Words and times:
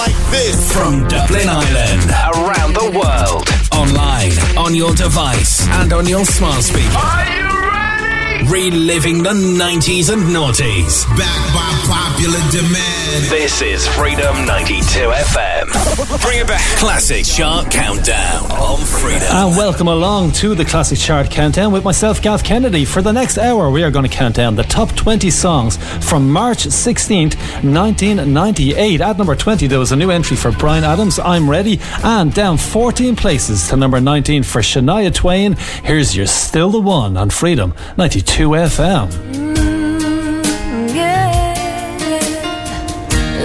like 0.00 0.16
this. 0.30 0.72
From 0.72 1.06
Dublin 1.08 1.46
Ireland, 1.46 2.10
around 2.40 2.72
the 2.74 2.88
world, 2.98 3.44
online, 3.72 4.32
on 4.56 4.74
your 4.74 4.94
device, 4.94 5.66
and 5.68 5.92
on 5.92 6.06
your 6.06 6.24
smart 6.24 6.62
speaker. 6.62 7.49
Are 8.50 8.56
you 8.56 8.70
reliving 8.70 9.22
the 9.22 9.30
90s 9.30 10.12
and 10.12 10.22
noughties. 10.22 11.06
Backed 11.16 11.54
by 11.54 11.70
popular 11.86 12.40
demand. 12.50 13.24
This 13.28 13.62
is 13.62 13.86
Freedom 13.88 14.44
92 14.46 14.82
FM. 14.82 16.22
Bring 16.22 16.40
it 16.40 16.48
back. 16.48 16.60
Classic 16.78 17.24
Chart 17.24 17.70
Countdown 17.70 18.50
on 18.50 18.78
Freedom. 18.78 19.28
And 19.30 19.56
welcome 19.56 19.88
along 19.88 20.32
to 20.32 20.54
the 20.54 20.64
Classic 20.64 20.98
Chart 20.98 21.30
Countdown 21.30 21.72
with 21.72 21.84
myself, 21.84 22.22
Gav 22.22 22.42
Kennedy. 22.42 22.84
For 22.84 23.02
the 23.02 23.12
next 23.12 23.38
hour, 23.38 23.70
we 23.70 23.84
are 23.84 23.90
going 23.90 24.08
to 24.08 24.10
count 24.10 24.36
down 24.36 24.56
the 24.56 24.64
top 24.64 24.94
20 24.96 25.30
songs 25.30 25.76
from 26.08 26.30
March 26.30 26.64
16th, 26.64 27.36
1998. 27.62 29.00
At 29.00 29.18
number 29.18 29.36
20, 29.36 29.66
there 29.68 29.78
was 29.78 29.92
a 29.92 29.96
new 29.96 30.10
entry 30.10 30.36
for 30.36 30.50
Bryan 30.50 30.84
Adams, 30.84 31.18
I'm 31.18 31.48
Ready, 31.48 31.78
and 32.02 32.34
down 32.34 32.58
14 32.58 33.14
places 33.16 33.68
to 33.68 33.76
number 33.76 34.00
19 34.00 34.42
for 34.42 34.60
Shania 34.60 35.14
Twain. 35.14 35.56
Here's 35.84 36.16
You're 36.16 36.26
Still 36.26 36.70
the 36.70 36.80
One 36.80 37.16
on 37.16 37.30
Freedom 37.30 37.74
92. 37.96 38.39
2 38.40 38.48
FM. 38.56 39.06
Mm, 39.34 40.94
yeah. 40.94 41.52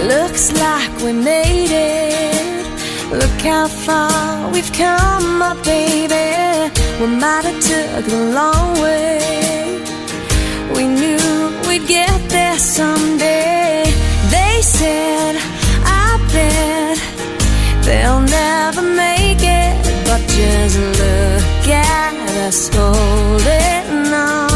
Looks 0.08 0.52
like 0.54 0.90
we 1.04 1.12
made 1.12 1.70
it. 1.70 2.64
Look 3.10 3.40
how 3.42 3.68
far 3.68 4.50
we've 4.52 4.72
come, 4.72 5.38
my 5.38 5.54
baby. 5.64 6.72
We 6.98 7.08
might 7.08 7.44
have 7.44 7.60
took 7.70 8.04
a 8.10 8.20
long 8.38 8.80
way. 8.80 9.82
We 10.74 10.84
knew 10.88 11.20
we'd 11.68 11.86
get 11.86 12.18
there 12.30 12.58
someday. 12.58 13.84
They 14.30 14.62
said, 14.62 15.36
I 15.84 16.06
bet 16.32 16.98
they'll 17.84 18.24
never 18.40 18.80
make 18.80 19.42
it. 19.42 19.74
But 20.06 20.22
just 20.36 20.78
look 21.02 21.68
at 21.68 22.14
us 22.46 22.70
holding 22.74 24.14
on 24.14 24.55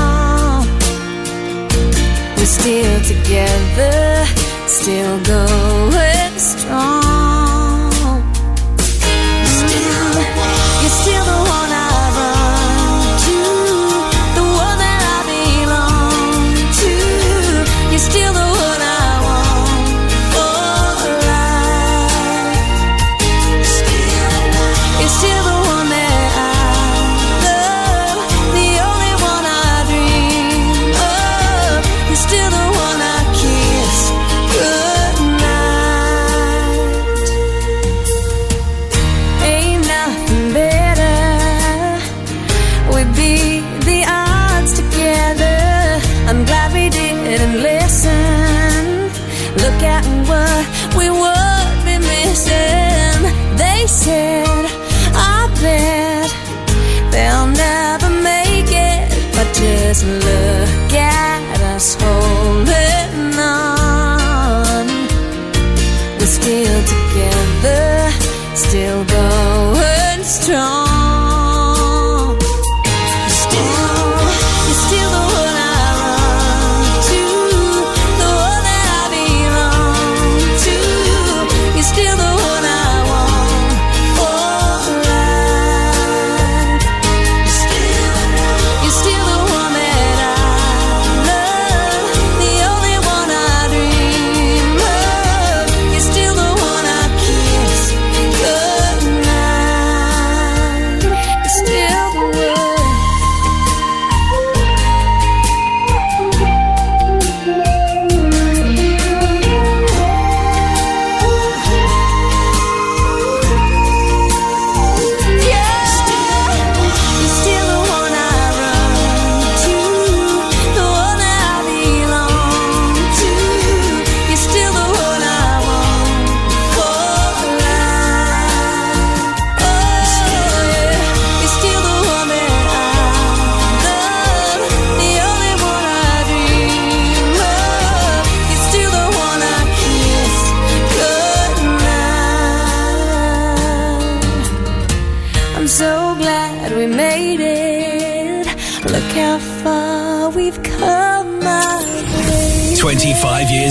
still 2.50 3.00
together, 3.02 4.26
still 4.66 5.20
going 5.24 6.38
strong. 6.38 7.09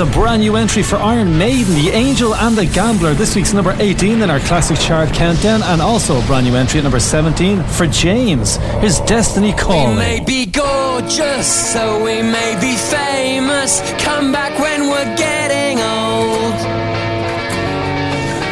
A 0.00 0.06
brand 0.06 0.40
new 0.40 0.56
entry 0.56 0.82
for 0.82 0.96
Iron 0.96 1.36
Maiden, 1.36 1.74
The 1.74 1.90
Angel 1.90 2.34
and 2.34 2.56
the 2.56 2.64
Gambler. 2.64 3.12
This 3.12 3.36
week's 3.36 3.52
number 3.52 3.76
18 3.78 4.22
in 4.22 4.30
our 4.30 4.40
classic 4.40 4.78
chart 4.78 5.12
countdown, 5.12 5.62
and 5.62 5.82
also 5.82 6.18
a 6.20 6.26
brand 6.26 6.46
new 6.46 6.54
entry 6.54 6.78
at 6.80 6.84
number 6.84 7.00
17 7.00 7.62
for 7.64 7.86
James. 7.86 8.56
His 8.80 9.00
Destiny 9.00 9.52
Calling. 9.52 9.90
We 9.90 9.96
may 9.96 10.20
be 10.24 10.46
gorgeous, 10.46 11.46
so 11.72 12.02
we 12.02 12.22
may 12.22 12.56
be 12.60 12.76
famous. 12.76 13.80
Come 14.02 14.32
back 14.32 14.58
when 14.58 14.88
we're 14.88 15.16
getting 15.16 15.78
old. 15.80 16.56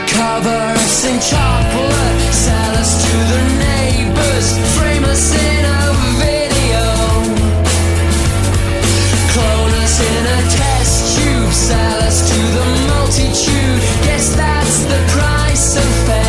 Cover 0.09 0.61
us 0.77 1.05
in 1.07 1.19
chocolate, 1.19 2.35
sell 2.35 2.75
us 2.77 2.93
to 3.05 3.17
the 3.33 3.43
neighbors, 3.59 4.59
frame 4.77 5.05
us 5.05 5.35
in 5.35 5.65
a 5.65 5.98
sell 11.69 12.03
us 12.09 12.19
to 12.31 12.39
the 12.57 12.67
multitude. 12.89 13.81
Guess 14.07 14.37
that's 14.37 14.85
the 14.85 15.01
price 15.13 15.77
of 15.77 15.89
fame. 16.07 16.28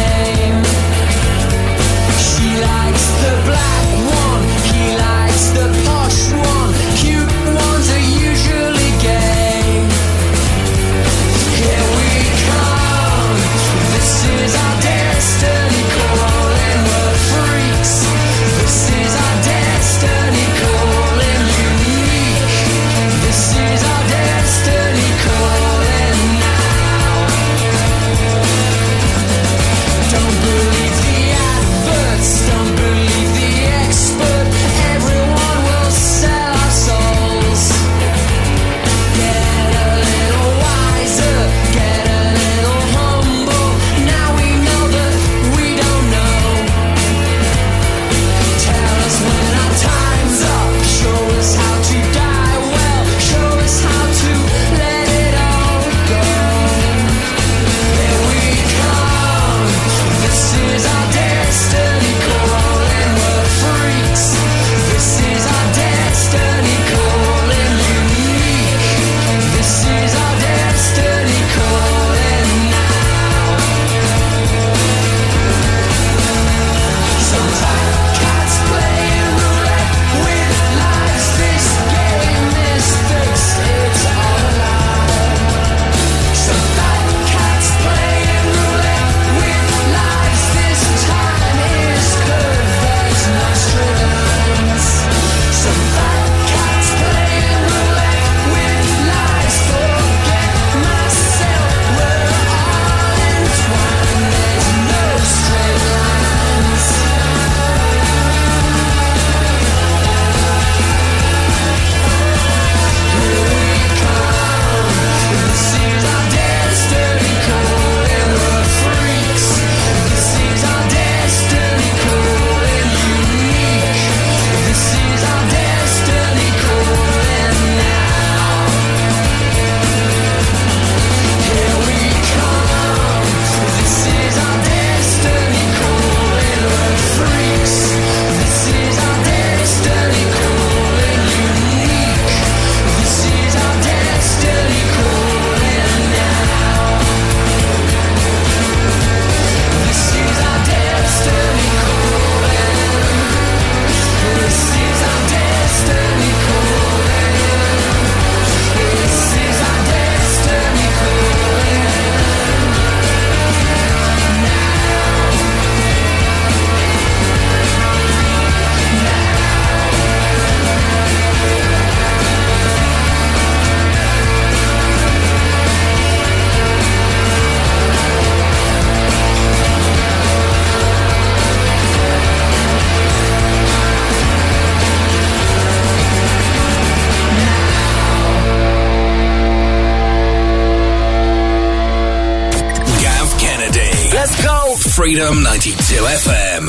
Freedom 194.99 195.41
92 195.43 195.95
FM. 196.27 196.67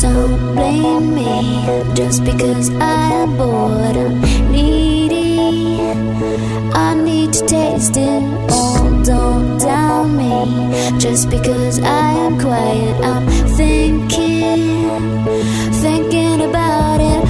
Don't 0.00 0.54
blame 0.56 1.14
me 1.14 1.94
just 1.94 2.24
because 2.24 2.70
I'm 2.80 3.36
bored. 3.36 3.96
Need 4.50 4.89
I 6.74 6.94
need 6.94 7.32
to 7.34 7.46
taste 7.46 7.96
it 7.96 8.22
all. 8.50 9.02
Don't 9.02 9.58
doubt 9.58 10.08
me. 10.08 10.98
Just 10.98 11.30
because 11.30 11.78
I 11.80 12.12
am 12.12 12.38
quiet, 12.38 12.94
I'm 13.04 13.26
thinking, 13.56 14.88
thinking 15.84 16.42
about 16.42 17.00
it. 17.00 17.29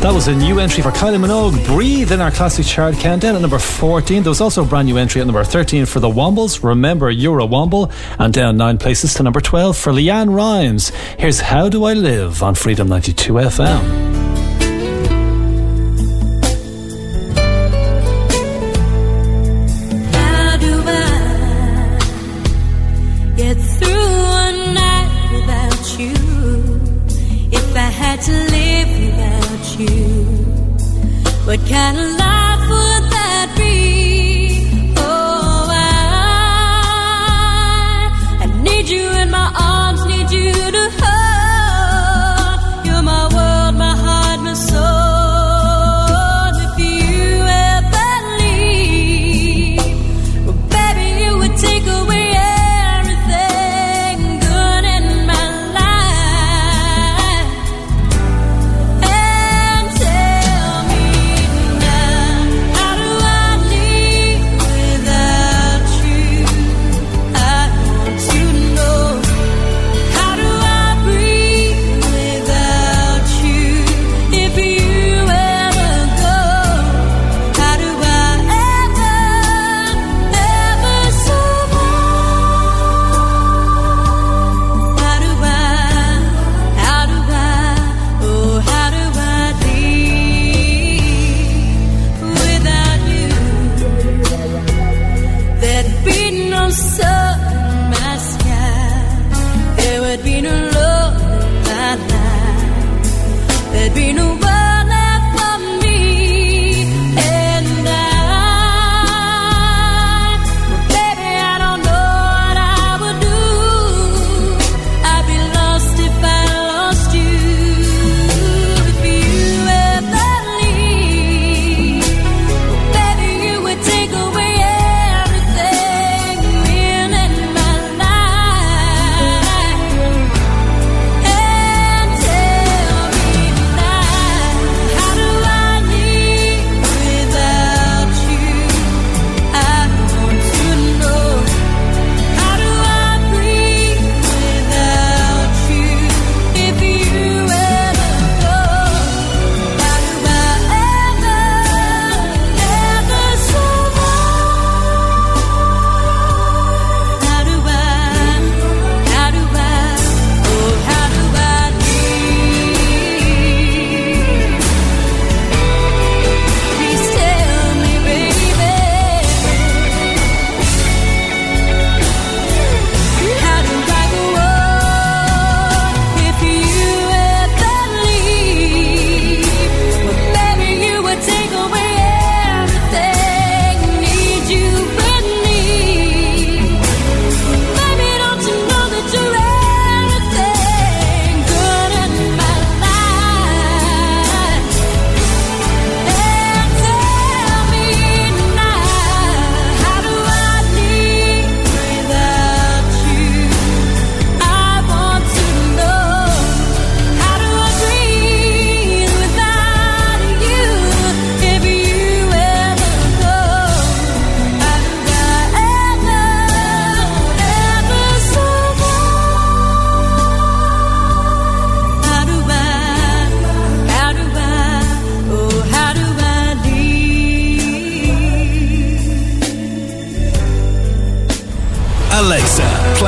That 0.00 0.14
was 0.14 0.28
a 0.28 0.34
new 0.34 0.60
entry 0.60 0.80
for 0.80 0.90
Kylie 0.90 1.18
Minogue, 1.18 1.66
Breathe 1.66 2.12
in 2.12 2.20
our 2.20 2.30
classic 2.30 2.64
chart 2.64 2.94
countdown 2.94 3.34
at 3.34 3.40
number 3.40 3.58
14. 3.58 4.22
There 4.22 4.30
was 4.30 4.40
also 4.40 4.62
a 4.62 4.64
brand 4.64 4.86
new 4.86 4.96
entry 4.96 5.20
at 5.20 5.26
number 5.26 5.42
13 5.42 5.86
for 5.86 5.98
the 5.98 6.08
Wombles, 6.08 6.62
Remember 6.62 7.10
You're 7.10 7.40
a 7.40 7.46
Womble, 7.46 7.92
and 8.16 8.32
down 8.32 8.56
nine 8.56 8.78
places 8.78 9.14
to 9.14 9.24
number 9.24 9.40
12 9.40 9.76
for 9.76 9.92
LeAnn 9.92 10.32
Rimes. 10.32 10.90
Here's 11.18 11.40
How 11.40 11.68
Do 11.68 11.82
I 11.82 11.94
Live 11.94 12.44
on 12.44 12.54
Freedom 12.54 12.88
92 12.88 13.32
FM. 13.32 14.17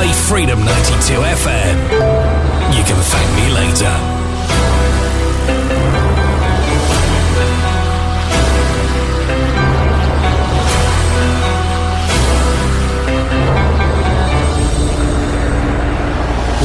play 0.01 0.13
Freedom 0.13 0.59
92 0.59 1.13
FM. 1.43 1.75
You 2.75 2.83
can 2.89 2.99
thank 3.11 3.29
me 3.39 3.45
later. 3.61 3.95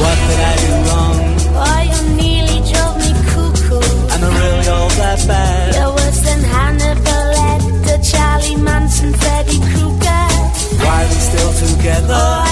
What 0.01 0.17
did 0.27 0.39
I 0.39 0.55
do 0.63 0.71
wrong? 0.87 1.19
Why 1.57 1.79
you 1.91 2.01
nearly 2.21 2.59
drove 2.71 2.97
me 3.05 3.11
cuckoo. 3.29 3.81
Am 4.13 4.23
I 4.23 4.29
really 4.39 4.67
all 4.67 4.89
that 5.01 5.19
bad? 5.27 5.75
You're 5.75 5.93
worse 5.99 6.21
than 6.27 6.41
Hannibal 6.55 7.25
Lecter, 7.37 7.99
Charlie 8.11 8.61
Manson, 8.67 9.13
Freddy 9.13 9.59
Krueger. 9.69 10.25
Why 10.83 11.03
are 11.03 11.09
we 11.11 11.19
still 11.29 11.51
together? 11.67 12.17
Oh, 12.17 12.46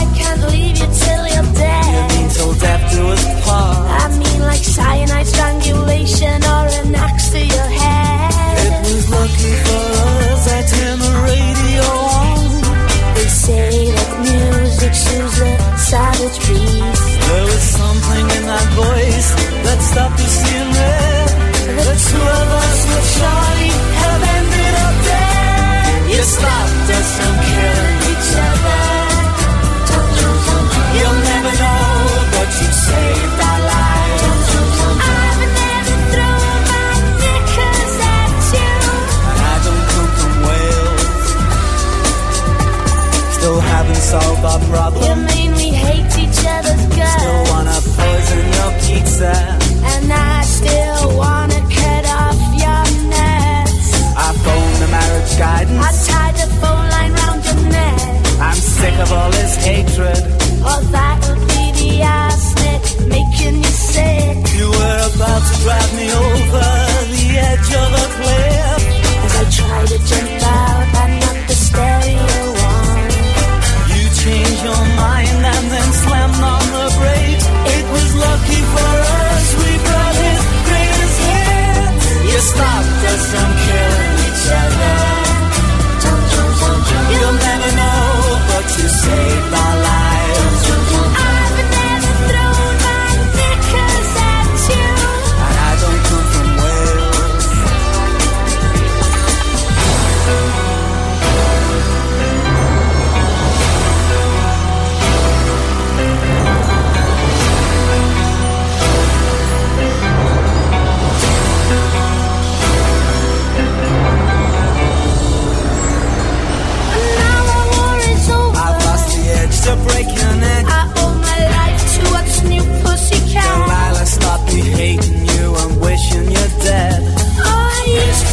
And 6.27 6.43
or 6.45 6.64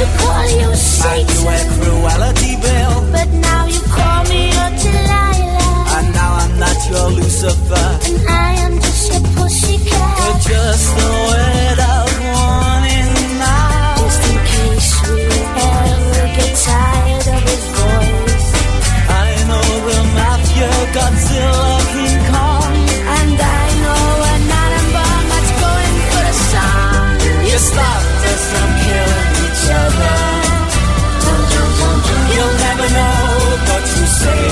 to 0.02 0.08
call 0.18 0.44
you 0.58 0.74
Satan. 0.74 1.46
I 1.46 1.62
Cruella 1.74 2.30
de 2.40 2.52
Vil. 2.62 2.94
But 3.14 3.28
now 3.48 3.62
you 3.74 3.80
call 3.96 4.20
me 4.30 4.40
your 4.56 4.70
Delilah. 4.82 5.96
And 5.96 6.08
now 6.18 6.32
I'm 6.42 6.54
not 6.64 6.78
your 6.90 7.08
Lucifer. 7.18 7.88
And 8.08 8.20
I 8.28 8.50
am 8.64 8.74
just 8.84 9.04
your 9.12 9.24
pussycat. 9.36 10.18
You're 10.22 10.42
just 10.50 10.86
the 10.98 11.08
word 11.28 11.80
of 11.94 12.08
warning 12.34 13.12
now. 13.38 13.94
Just 14.02 14.22
in 14.30 14.38
case 14.52 14.90
we 15.06 15.22
ever 15.70 16.24
get 16.38 16.52
tired 16.70 17.26
of 17.36 17.42
his 17.52 17.64
voice. 17.78 18.48
I 19.22 19.28
know 19.48 19.68
the 19.88 19.98
mafia 20.18 20.72
got 20.98 21.12
say 34.22 34.51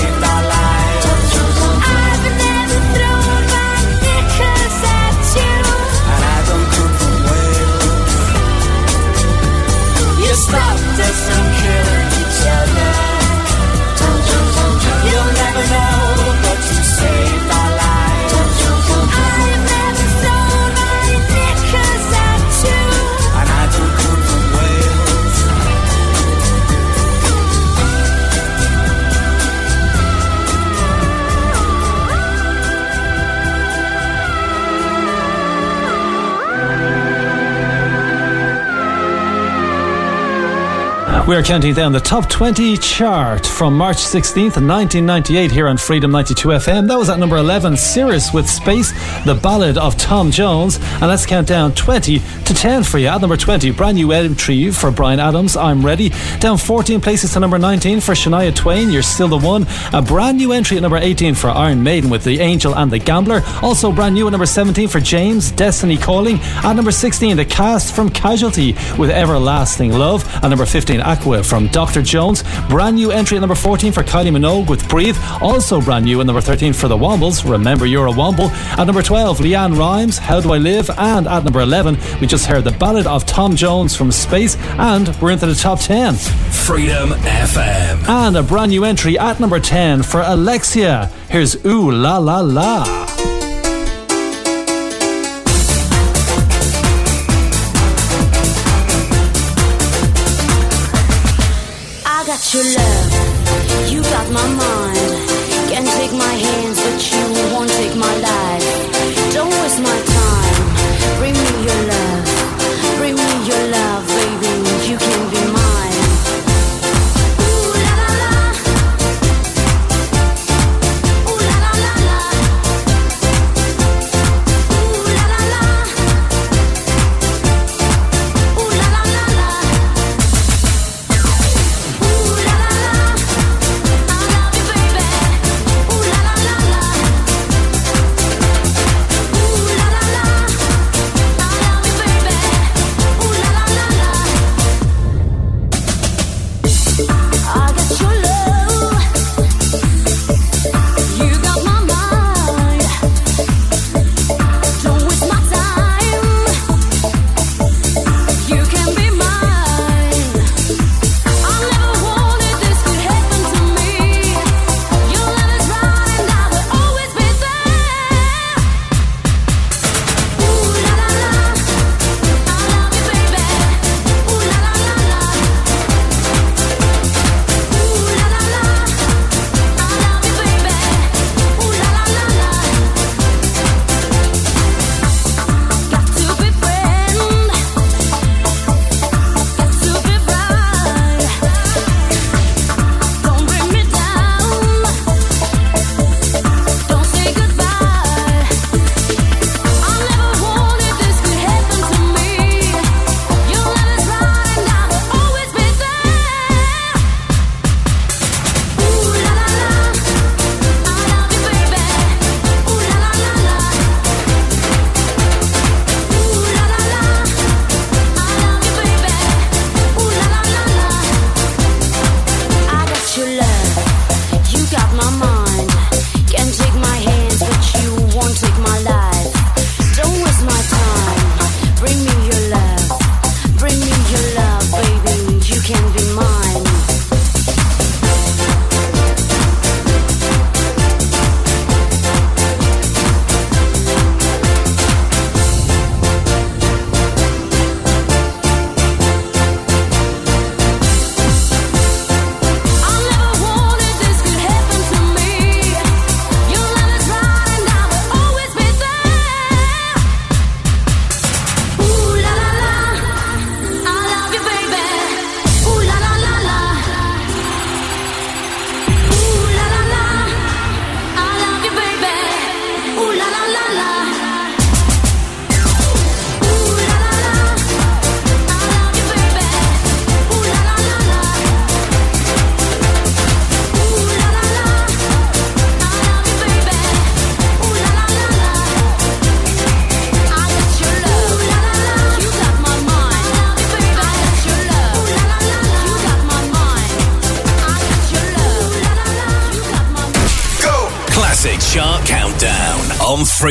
We're 41.31 41.43
counting 41.43 41.73
down 41.73 41.93
the 41.93 42.01
top 42.01 42.27
20 42.27 42.75
chart 42.75 43.45
from 43.45 43.77
March 43.77 43.95
16th, 43.95 44.57
1998, 44.57 45.49
here 45.49 45.69
on 45.69 45.77
Freedom 45.77 46.11
92 46.11 46.49
FM. 46.49 46.89
That 46.89 46.97
was 46.97 47.09
at 47.09 47.19
number 47.19 47.37
11, 47.37 47.75
Cerys 47.75 48.33
with 48.33 48.49
Space, 48.49 48.91
the 49.23 49.39
ballad 49.41 49.77
of 49.77 49.95
Tom 49.95 50.29
Jones. 50.29 50.75
And 50.75 51.03
let's 51.03 51.25
count 51.25 51.47
down 51.47 51.73
20 51.73 52.19
to 52.19 52.53
10 52.53 52.83
for 52.83 52.97
you. 52.97 53.07
At 53.07 53.21
number 53.21 53.37
20, 53.37 53.71
brand 53.71 53.95
new 53.95 54.11
entry 54.11 54.71
for 54.71 54.91
Bryan 54.91 55.21
Adams, 55.21 55.55
I'm 55.55 55.85
Ready. 55.85 56.11
Down 56.41 56.57
14 56.57 56.99
places 56.99 57.31
to 57.31 57.39
number 57.39 57.57
19 57.57 58.01
for 58.01 58.11
Shania 58.11 58.53
Twain, 58.53 58.89
You're 58.89 59.01
Still 59.01 59.29
the 59.29 59.37
One. 59.37 59.65
A 59.93 60.01
brand 60.01 60.37
new 60.37 60.51
entry 60.51 60.75
at 60.75 60.83
number 60.83 60.97
18 60.97 61.33
for 61.35 61.49
Iron 61.49 61.81
Maiden 61.81 62.09
with 62.09 62.25
The 62.25 62.41
Angel 62.41 62.75
and 62.75 62.91
the 62.91 62.99
Gambler. 62.99 63.41
Also 63.61 63.93
brand 63.93 64.15
new 64.15 64.27
at 64.27 64.31
number 64.31 64.45
17 64.45 64.89
for 64.89 64.99
James, 64.99 65.49
Destiny 65.49 65.95
Calling. 65.95 66.39
At 66.41 66.73
number 66.73 66.91
16, 66.91 67.37
the 67.37 67.45
cast 67.45 67.95
from 67.95 68.09
Casualty 68.09 68.73
with 68.97 69.09
Everlasting 69.09 69.93
Love. 69.93 70.27
At 70.43 70.49
number 70.49 70.65
15, 70.65 70.99
Aqua 71.21 71.43
from 71.43 71.67
Dr. 71.67 72.01
Jones. 72.01 72.43
Brand 72.67 72.95
new 72.95 73.11
entry 73.11 73.37
at 73.37 73.41
number 73.41 73.53
14 73.53 73.91
for 73.93 74.01
Kylie 74.01 74.35
Minogue 74.35 74.67
with 74.67 74.89
Breathe. 74.89 75.15
Also 75.39 75.79
brand 75.79 76.05
new 76.05 76.19
at 76.19 76.25
number 76.25 76.41
13 76.41 76.73
for 76.73 76.87
The 76.87 76.97
Wombles, 76.97 77.47
Remember 77.47 77.85
You're 77.85 78.07
a 78.07 78.11
Womble. 78.11 78.49
At 78.75 78.85
number 78.85 79.03
12, 79.03 79.37
LeAnn 79.37 79.77
Rimes, 79.77 80.17
How 80.17 80.41
Do 80.41 80.51
I 80.51 80.57
Live? 80.57 80.89
And 80.97 81.27
at 81.27 81.43
number 81.43 81.61
11, 81.61 81.99
we 82.19 82.25
just 82.25 82.47
heard 82.47 82.63
The 82.63 82.71
Ballad 82.71 83.05
of 83.05 83.27
Tom 83.27 83.55
Jones 83.55 83.95
from 83.95 84.11
Space. 84.11 84.57
And 84.79 85.15
we're 85.21 85.31
into 85.31 85.45
the 85.45 85.53
top 85.53 85.79
10. 85.79 86.15
Freedom 86.15 87.09
FM. 87.09 88.09
And 88.09 88.35
a 88.35 88.41
brand 88.41 88.71
new 88.71 88.83
entry 88.83 89.19
at 89.19 89.39
number 89.39 89.59
10 89.59 90.01
for 90.01 90.23
Alexia. 90.25 91.11
Here's 91.29 91.63
Ooh 91.63 91.91
La 91.91 92.17
La 92.17 92.39
La. 92.39 93.30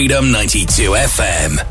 Freedom 0.01 0.31
92 0.33 0.97
FM. 0.97 1.70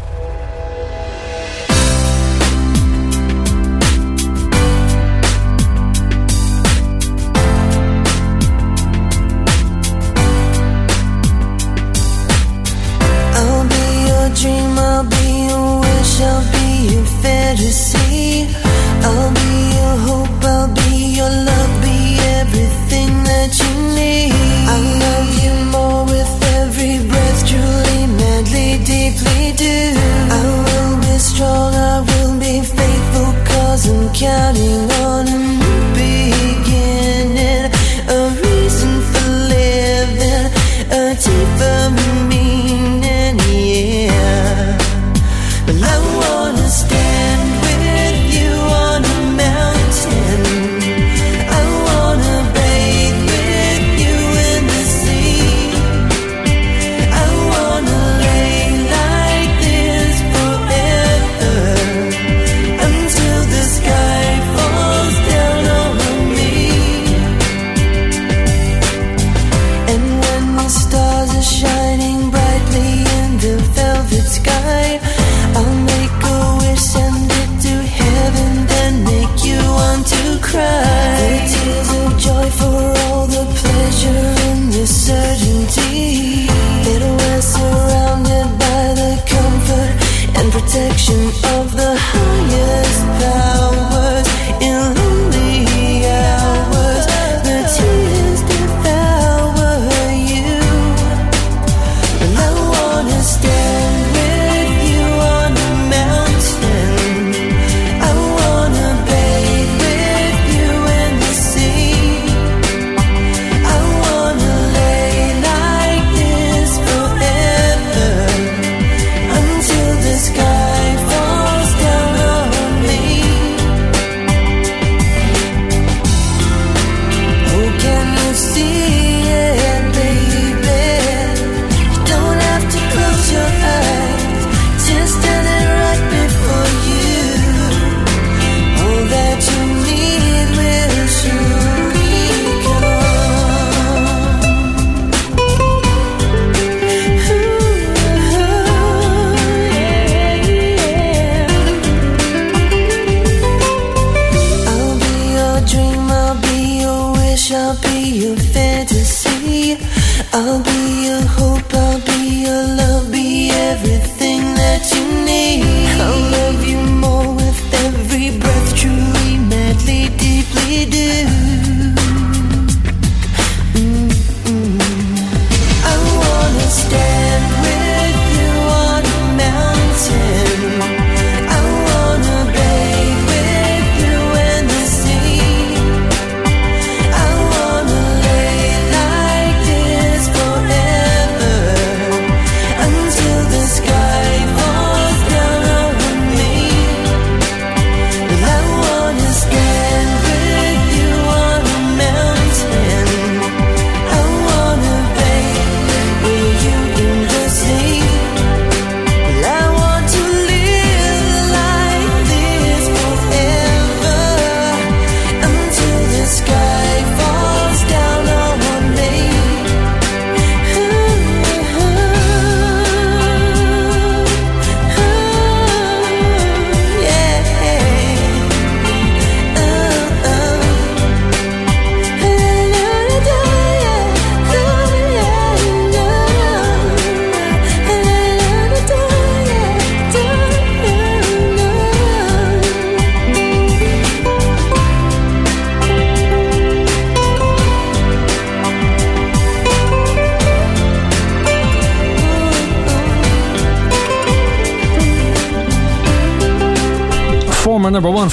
that 164.80 164.96
you 164.96 165.26
need. 165.26 165.79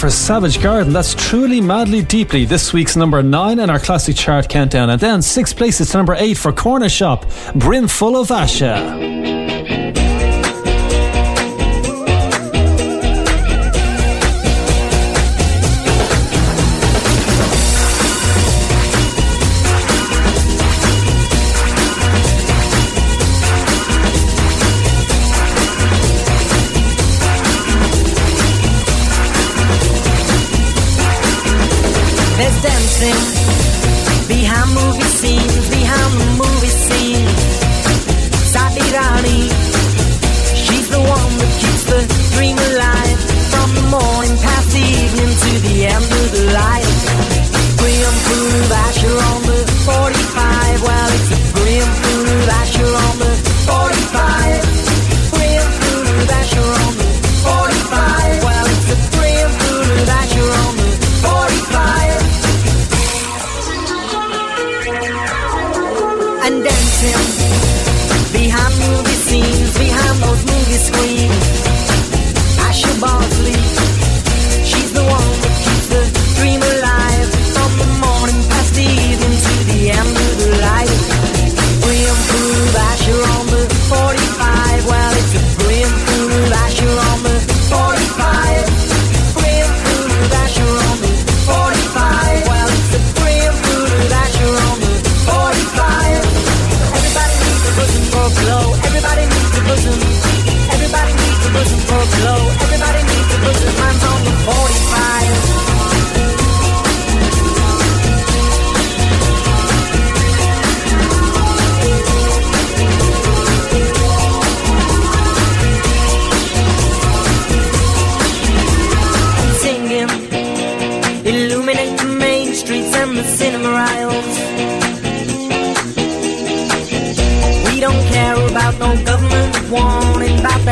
for 0.07 0.11
Savage 0.11 0.63
Garden. 0.63 0.93
That's 0.93 1.17
truly 1.17 1.61
madly 1.61 2.01
deeply 2.01 2.45
this 2.45 2.73
week's 2.73 2.95
number 2.95 3.25
nine 3.25 3.59
in 3.59 3.69
our 3.69 3.81
classic 3.81 4.15
chart 4.15 4.49
countdown. 4.49 4.91
And 4.91 5.01
then 5.01 5.21
six 5.21 5.53
places 5.53 5.91
to 5.91 5.97
number 5.97 6.15
eight 6.15 6.39
for 6.39 6.53
Cornershop, 6.53 7.25
Brim 7.59 7.89
Full 7.89 8.17
of 8.17 8.29
Asha. 8.29 9.06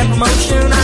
motion. 0.09 0.74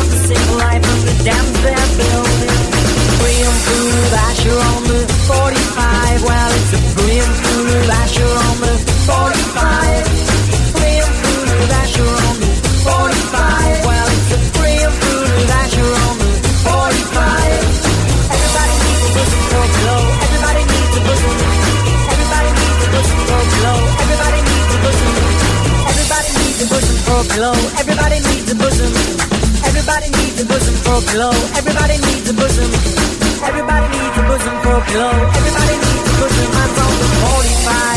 pillow. 31.11 31.31
Everybody 31.59 31.97
needs 32.07 32.29
a 32.29 32.33
bosom. 32.33 32.71
Everybody 33.43 33.87
needs 33.95 34.17
a 34.17 34.23
bosom 34.29 34.55
for 34.63 34.73
a 34.79 34.83
pillow. 34.87 35.15
Everybody 35.39 35.75
needs 35.83 36.07
a 36.07 36.15
bosom. 36.21 36.47
I'm 36.61 36.69
from 36.77 36.91
the 37.01 37.07
45. 37.19 37.90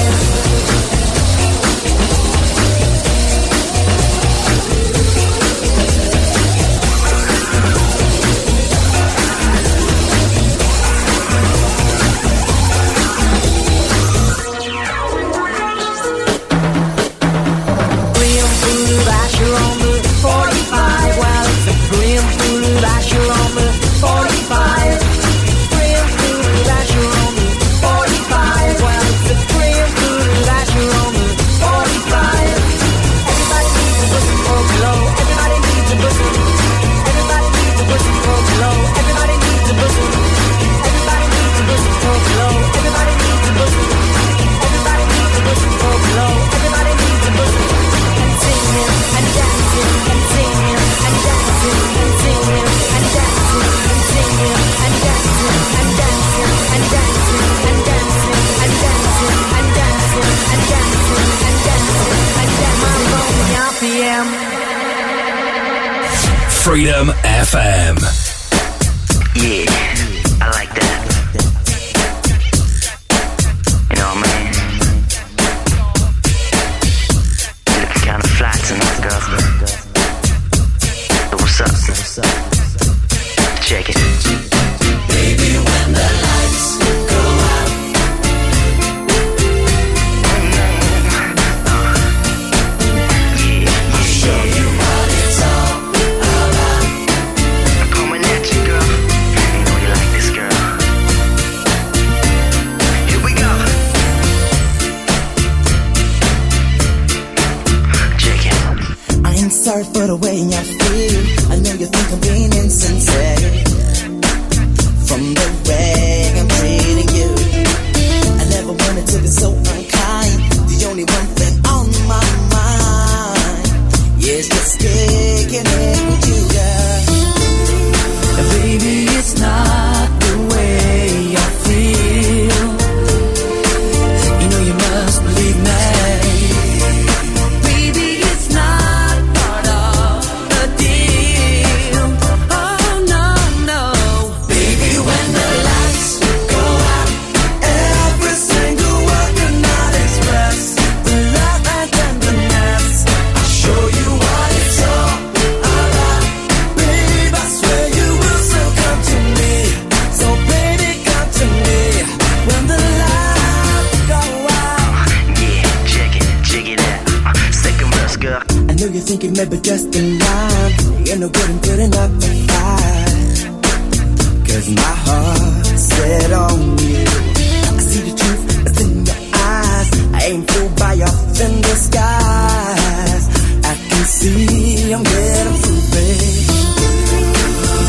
I'm 184.92 185.02
getting 185.02 185.54
through. 185.54 185.74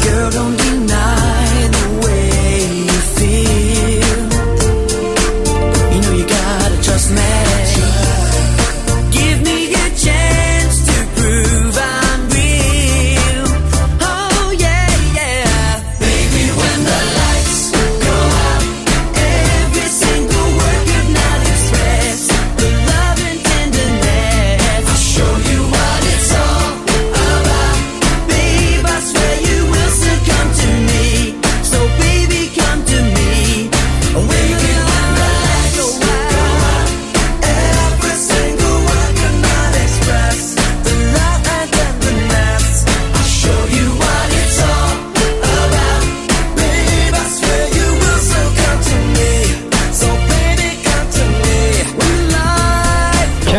Girl, 0.05 0.29
don't 0.31 0.57
deny 0.57 1.67
the 1.75 1.94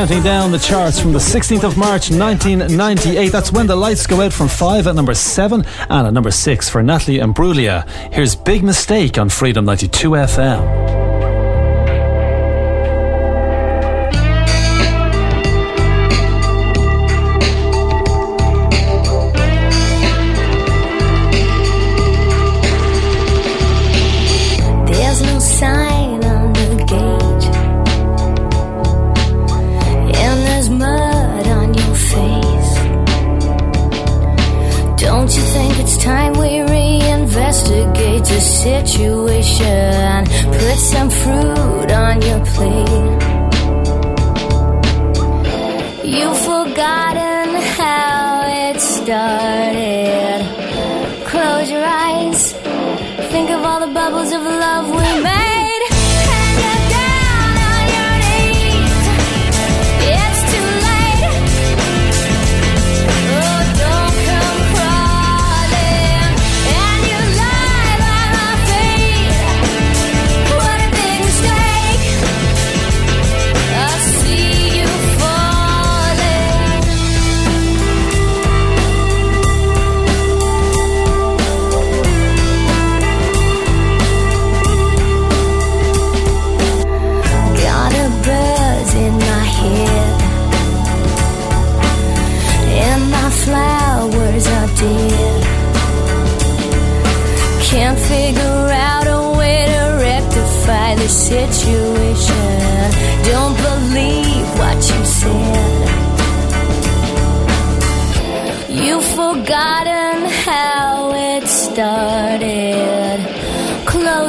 counting 0.07 0.23
down 0.23 0.53
the 0.53 0.59
charts 0.59 1.01
from 1.01 1.13
the 1.13 1.19
16th 1.19 1.65
of 1.65 1.77
March 1.77 2.11
1998. 2.13 3.33
That's 3.33 3.51
when 3.51 3.67
the 3.67 3.75
lights 3.75 4.07
go 4.07 4.21
out 4.21 4.33
from 4.33 4.47
5 4.47 4.87
at 4.87 4.95
number 4.95 5.15
7 5.15 5.65
and 5.89 6.07
at 6.07 6.13
number 6.13 6.31
6 6.31 6.69
for 6.69 6.81
Natalie 6.81 7.19
Imbruglia. 7.19 7.89
Here's 8.13 8.37
Big 8.37 8.63
Mistake 8.63 9.19
on 9.19 9.29
Freedom 9.29 9.65
92 9.65 10.11
FM. 10.11 11.06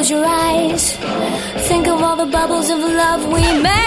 close 0.07 0.09
your 0.09 0.25
eyes. 0.25 0.95
Think 1.67 1.87
of 1.87 2.01
all 2.01 2.15
the 2.15 2.25
bubbles 2.25 2.69
of 2.69 2.79
love 2.79 3.25
we 3.25 3.41
made. 3.61 3.86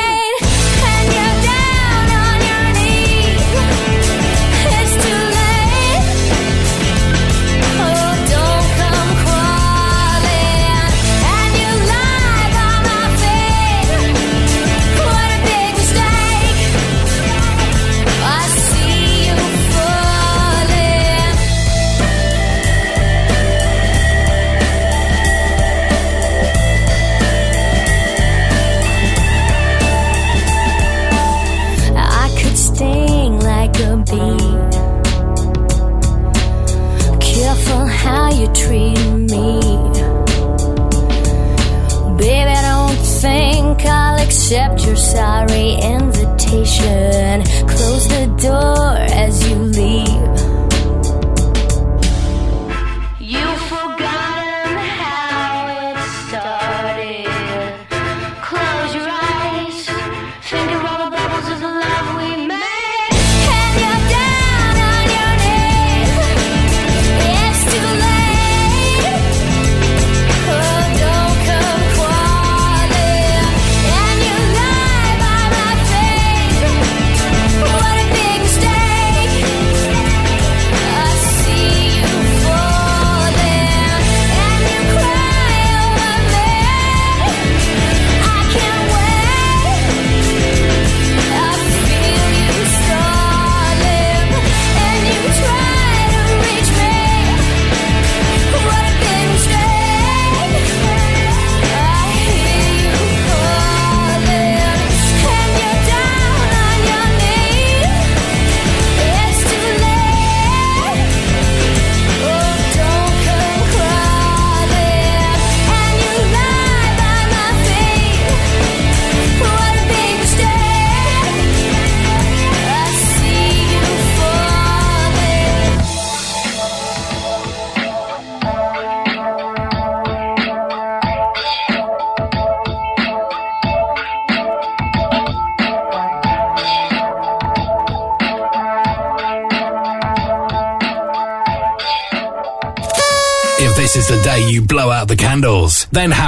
invitation. 46.52 47.42
Close 47.66 48.08
the 48.08 48.26
door. 48.42 48.79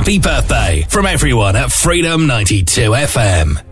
happy 0.03 0.19
birthday 0.19 0.85
from 0.89 1.07
everyone 1.07 1.55
at 1.55 1.71
Freedom 1.71 2.27
92 2.27 2.91
FM. 2.91 3.72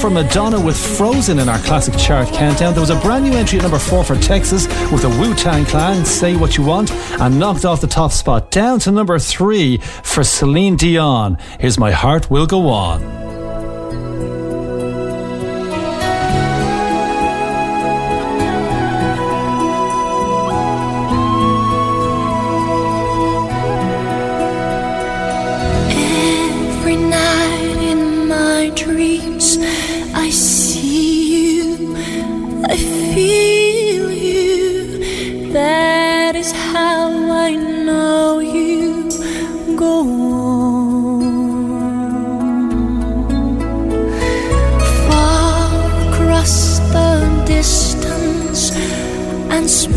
for 0.00 0.08
Madonna 0.08 0.58
with 0.58 0.78
Frozen 0.96 1.38
in 1.38 1.48
our 1.48 1.58
classic 1.58 1.94
chart 1.98 2.26
countdown. 2.28 2.72
There 2.72 2.80
was 2.80 2.88
a 2.88 2.98
brand 3.00 3.24
new 3.24 3.32
entry 3.32 3.58
at 3.58 3.62
number 3.62 3.78
four 3.78 4.02
for 4.02 4.16
Texas 4.16 4.66
with 4.90 5.02
the 5.02 5.10
Wu 5.10 5.34
Tang 5.34 5.66
Clan, 5.66 6.06
Say 6.06 6.36
What 6.36 6.56
You 6.56 6.64
Want, 6.64 6.90
and 7.20 7.38
knocked 7.38 7.66
off 7.66 7.82
the 7.82 7.86
top 7.86 8.10
spot 8.12 8.50
down 8.50 8.78
to 8.80 8.90
number 8.90 9.18
three 9.18 9.76
for 9.76 10.24
Celine 10.24 10.76
Dion. 10.76 11.36
Here's 11.58 11.78
My 11.78 11.90
Heart 11.90 12.30
Will 12.30 12.46
Go 12.46 12.68
On. 12.68 13.19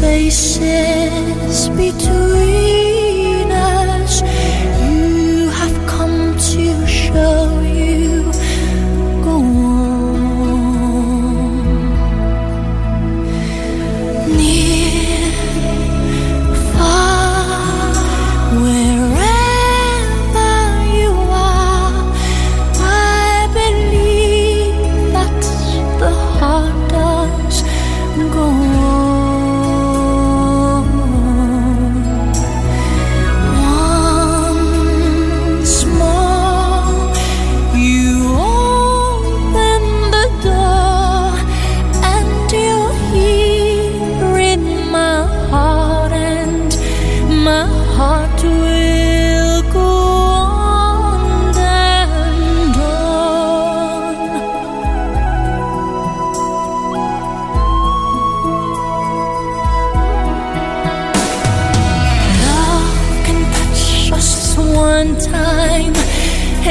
spaces 0.04 1.70
between 1.70 2.23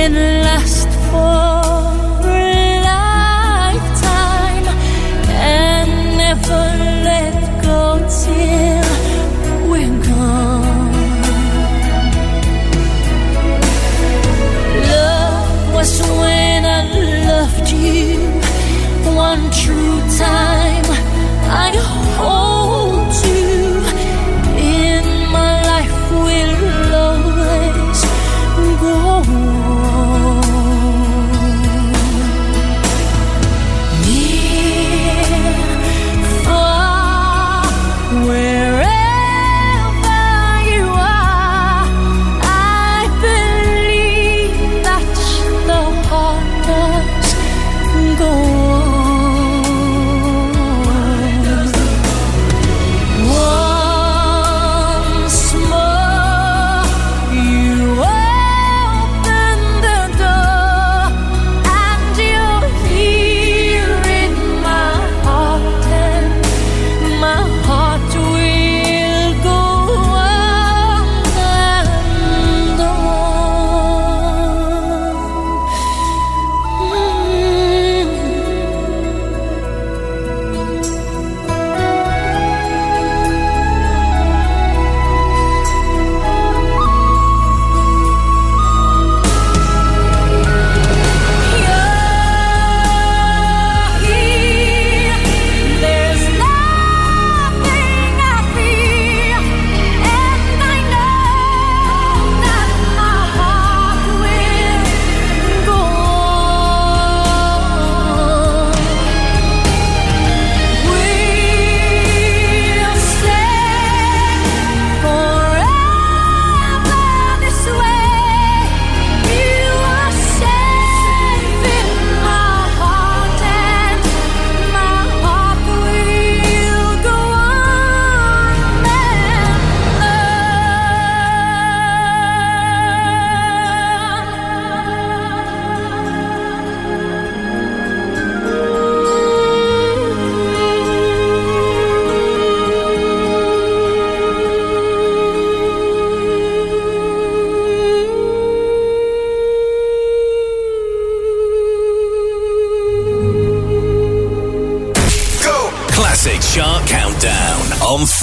can 0.02 0.14
last 0.42 0.88
for 1.10 2.28
a 2.28 2.80
lifetime 2.90 4.66
and 5.28 5.90
never 6.22 6.62
let 7.08 7.34
go 7.62 7.82
till 8.22 8.88
we're 9.70 9.98
gone. 10.08 10.92
Love 14.92 15.74
was 15.74 15.92
when 16.20 16.64
I 16.64 16.80
loved 17.30 17.68
you 17.70 18.18
one 19.14 19.44
true 19.52 20.00
time. 20.18 20.51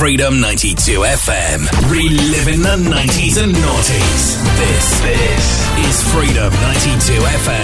Freedom 0.09 0.41
92 0.41 1.01
FM. 1.01 1.69
Reliving 1.91 2.63
the 2.63 2.77
90s 2.89 3.37
and 3.43 3.53
noughties. 3.53 4.41
This, 4.57 5.01
this 5.01 5.69
is 5.85 6.01
Freedom 6.11 6.51
92 6.51 7.13
FM. 7.13 7.58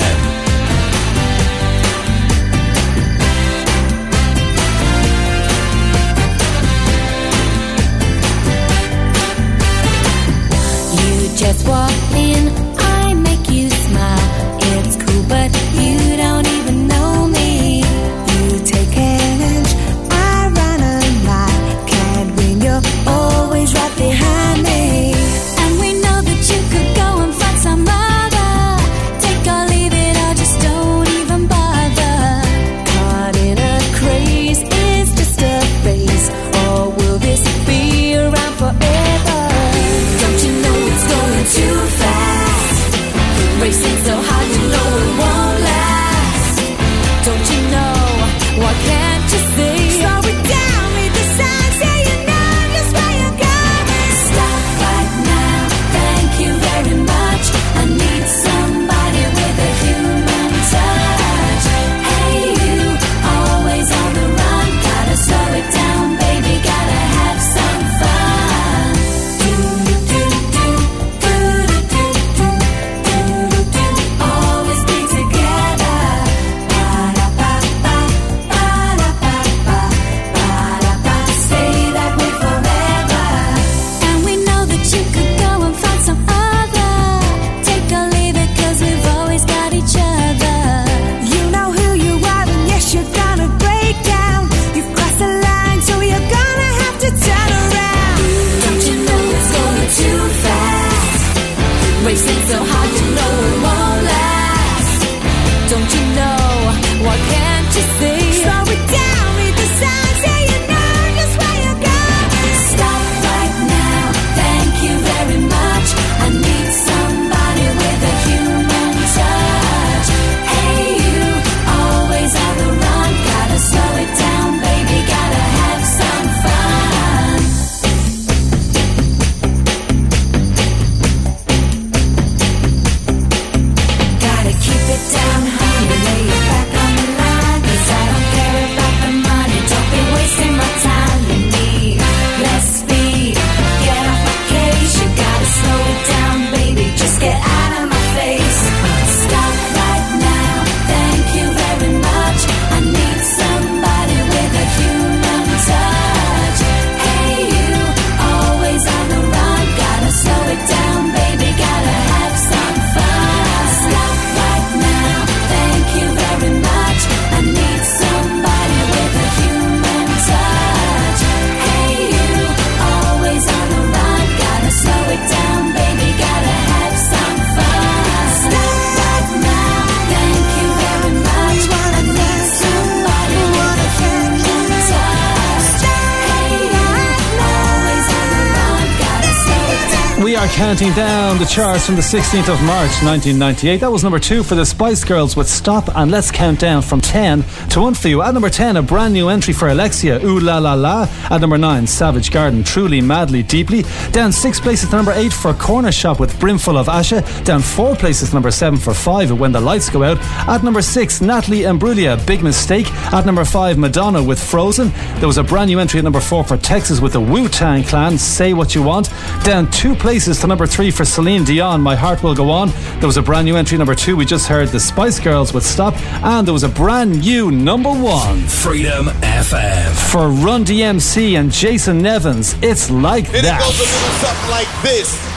Down 191.35 191.43
the 191.43 191.49
charts 191.49 191.85
from 191.85 191.95
the 191.95 192.01
16th 192.01 192.47
of 192.47 192.61
March 192.63 193.03
1998. 193.03 193.81
That 193.81 193.91
was 193.91 194.03
number 194.03 194.19
two 194.19 194.41
for 194.41 194.55
the 194.55 194.65
Spice 194.65 195.03
Girls 195.03 195.35
with 195.35 195.49
Stop 195.49 195.93
and 195.93 196.09
Let's 196.09 196.31
Count 196.31 196.61
Down 196.61 196.81
from 196.81 197.01
10 197.01 197.43
to 197.71 197.81
1 197.81 197.93
for 197.95 198.07
you. 198.07 198.21
At 198.21 198.33
number 198.33 198.49
10, 198.49 198.77
a 198.77 198.81
brand 198.81 199.13
new 199.13 199.27
entry 199.27 199.53
for 199.53 199.67
Alexia, 199.67 200.23
Ooh 200.23 200.39
La 200.39 200.59
La 200.59 200.75
La. 200.75 201.09
At 201.29 201.41
number 201.41 201.57
9, 201.57 201.87
Savage 201.87 202.31
Garden, 202.31 202.63
Truly, 202.63 203.01
Madly, 203.01 203.43
Deeply. 203.43 203.83
Down 204.13 204.31
six 204.31 204.61
places 204.61 204.91
to 204.91 204.95
number 204.95 205.11
8 205.11 205.33
for 205.33 205.51
Cornershop 205.51 206.21
with 206.21 206.39
Brimful 206.39 206.77
of 206.77 206.87
Asha. 206.87 207.21
Down 207.43 207.59
four 207.59 207.97
places 207.97 208.29
to 208.29 208.35
number 208.35 208.51
7 208.51 208.79
for 208.79 208.93
5 208.93 209.37
When 209.37 209.51
the 209.51 209.59
Lights 209.59 209.89
Go 209.89 210.03
Out. 210.03 210.19
At 210.47 210.63
number 210.63 210.81
6, 210.81 211.19
Natalie 211.19 211.63
Imbruglia, 211.63 212.25
Big 212.25 212.43
Mistake. 212.43 212.89
At 213.11 213.25
number 213.25 213.43
5, 213.43 213.77
Madonna 213.77 214.23
with 214.23 214.41
Frozen. 214.41 214.93
There 215.19 215.27
was 215.27 215.37
a 215.37 215.43
brand 215.43 215.67
new 215.67 215.79
entry 215.79 215.97
at 215.97 216.05
number 216.05 216.21
4 216.21 216.45
for 216.45 216.55
Texas 216.55 217.01
with 217.01 217.11
the 217.11 217.19
Wu 217.19 217.49
Tang 217.49 217.83
Clan, 217.83 218.17
Say 218.17 218.53
What 218.53 218.73
You 218.73 218.83
Want. 218.83 219.09
Down 219.43 219.69
two 219.69 219.95
places 219.95 220.39
to 220.39 220.47
number 220.47 220.65
3 220.65 220.91
for 220.91 221.03
Celine 221.25 221.43
Dion, 221.43 221.81
My 221.81 221.95
Heart 221.95 222.21
Will 222.21 222.35
Go 222.35 222.51
On. 222.51 222.69
There 222.99 223.07
was 223.07 223.17
a 223.17 223.21
brand 223.23 223.45
new 223.45 223.55
entry 223.55 223.79
number 223.79 223.95
2. 223.95 224.15
We 224.15 224.25
just 224.25 224.45
heard 224.45 224.67
the 224.67 224.79
Spice 224.79 225.19
Girls 225.19 225.55
with 225.55 225.65
Stop. 225.65 225.95
And 226.23 226.45
there 226.45 226.53
was 226.53 226.61
a 226.61 226.69
brand 226.69 227.21
new 227.21 227.49
number 227.49 227.89
1 227.89 228.41
Freedom 228.43 229.07
FM. 229.07 230.11
for 230.11 230.29
Run 230.29 230.63
DMC 230.63 231.39
and 231.39 231.51
Jason 231.51 231.99
Nevins. 231.99 232.55
It's 232.61 232.91
like 232.91 233.25
it 233.29 233.41
that. 233.41 233.59
goes 233.59 233.79
a 233.79 233.81
little 233.81 234.19
something 234.21 234.51
like 234.51 234.67
this. 234.83 235.34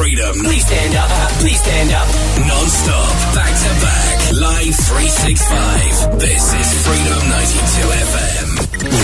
Freedom. 0.00 0.32
Please 0.44 0.64
stand 0.64 0.94
up. 0.96 1.10
Please 1.40 1.60
stand 1.60 1.92
up. 1.92 2.08
Non-stop. 2.48 3.12
Back 3.36 3.52
to 3.52 3.70
back. 3.84 4.32
Live 4.32 4.74
365. 4.88 6.18
This 6.18 6.54
is 6.56 6.68
Freedom 6.86 7.20
92 7.28 7.84
FM. 8.08 8.48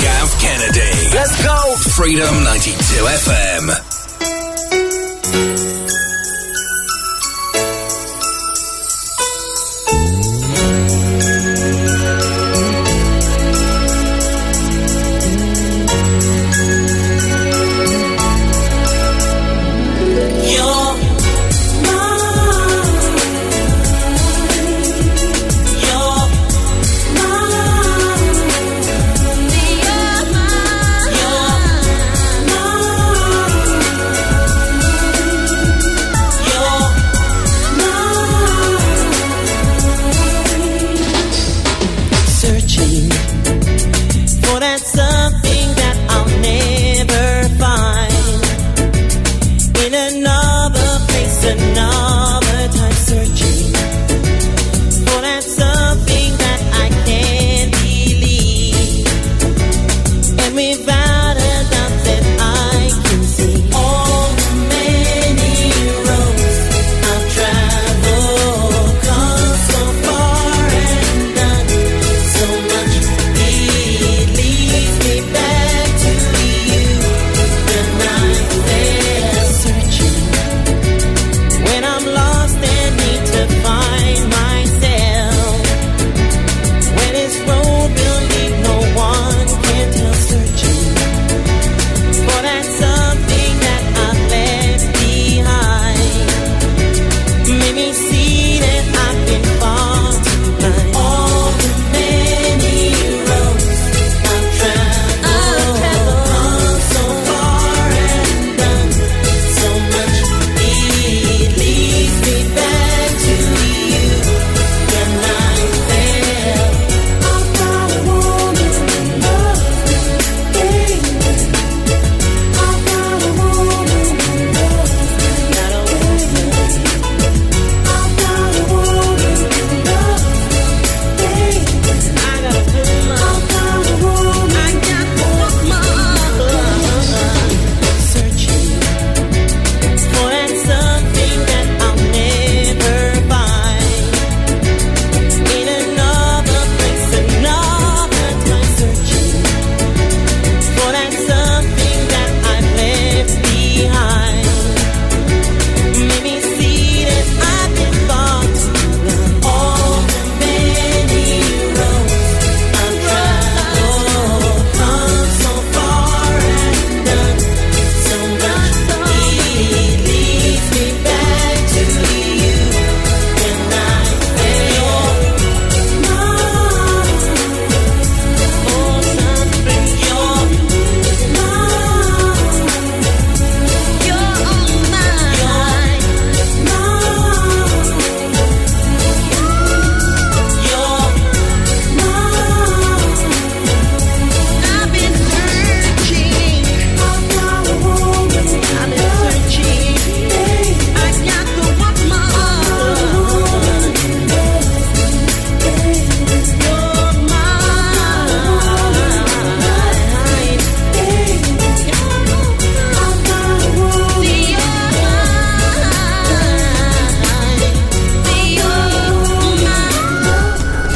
Gav 0.00 0.28
Kennedy. 0.40 0.96
Let's 1.12 1.36
go. 1.44 1.76
Freedom 1.92 2.32
92 2.44 3.04
FM. 3.28 3.95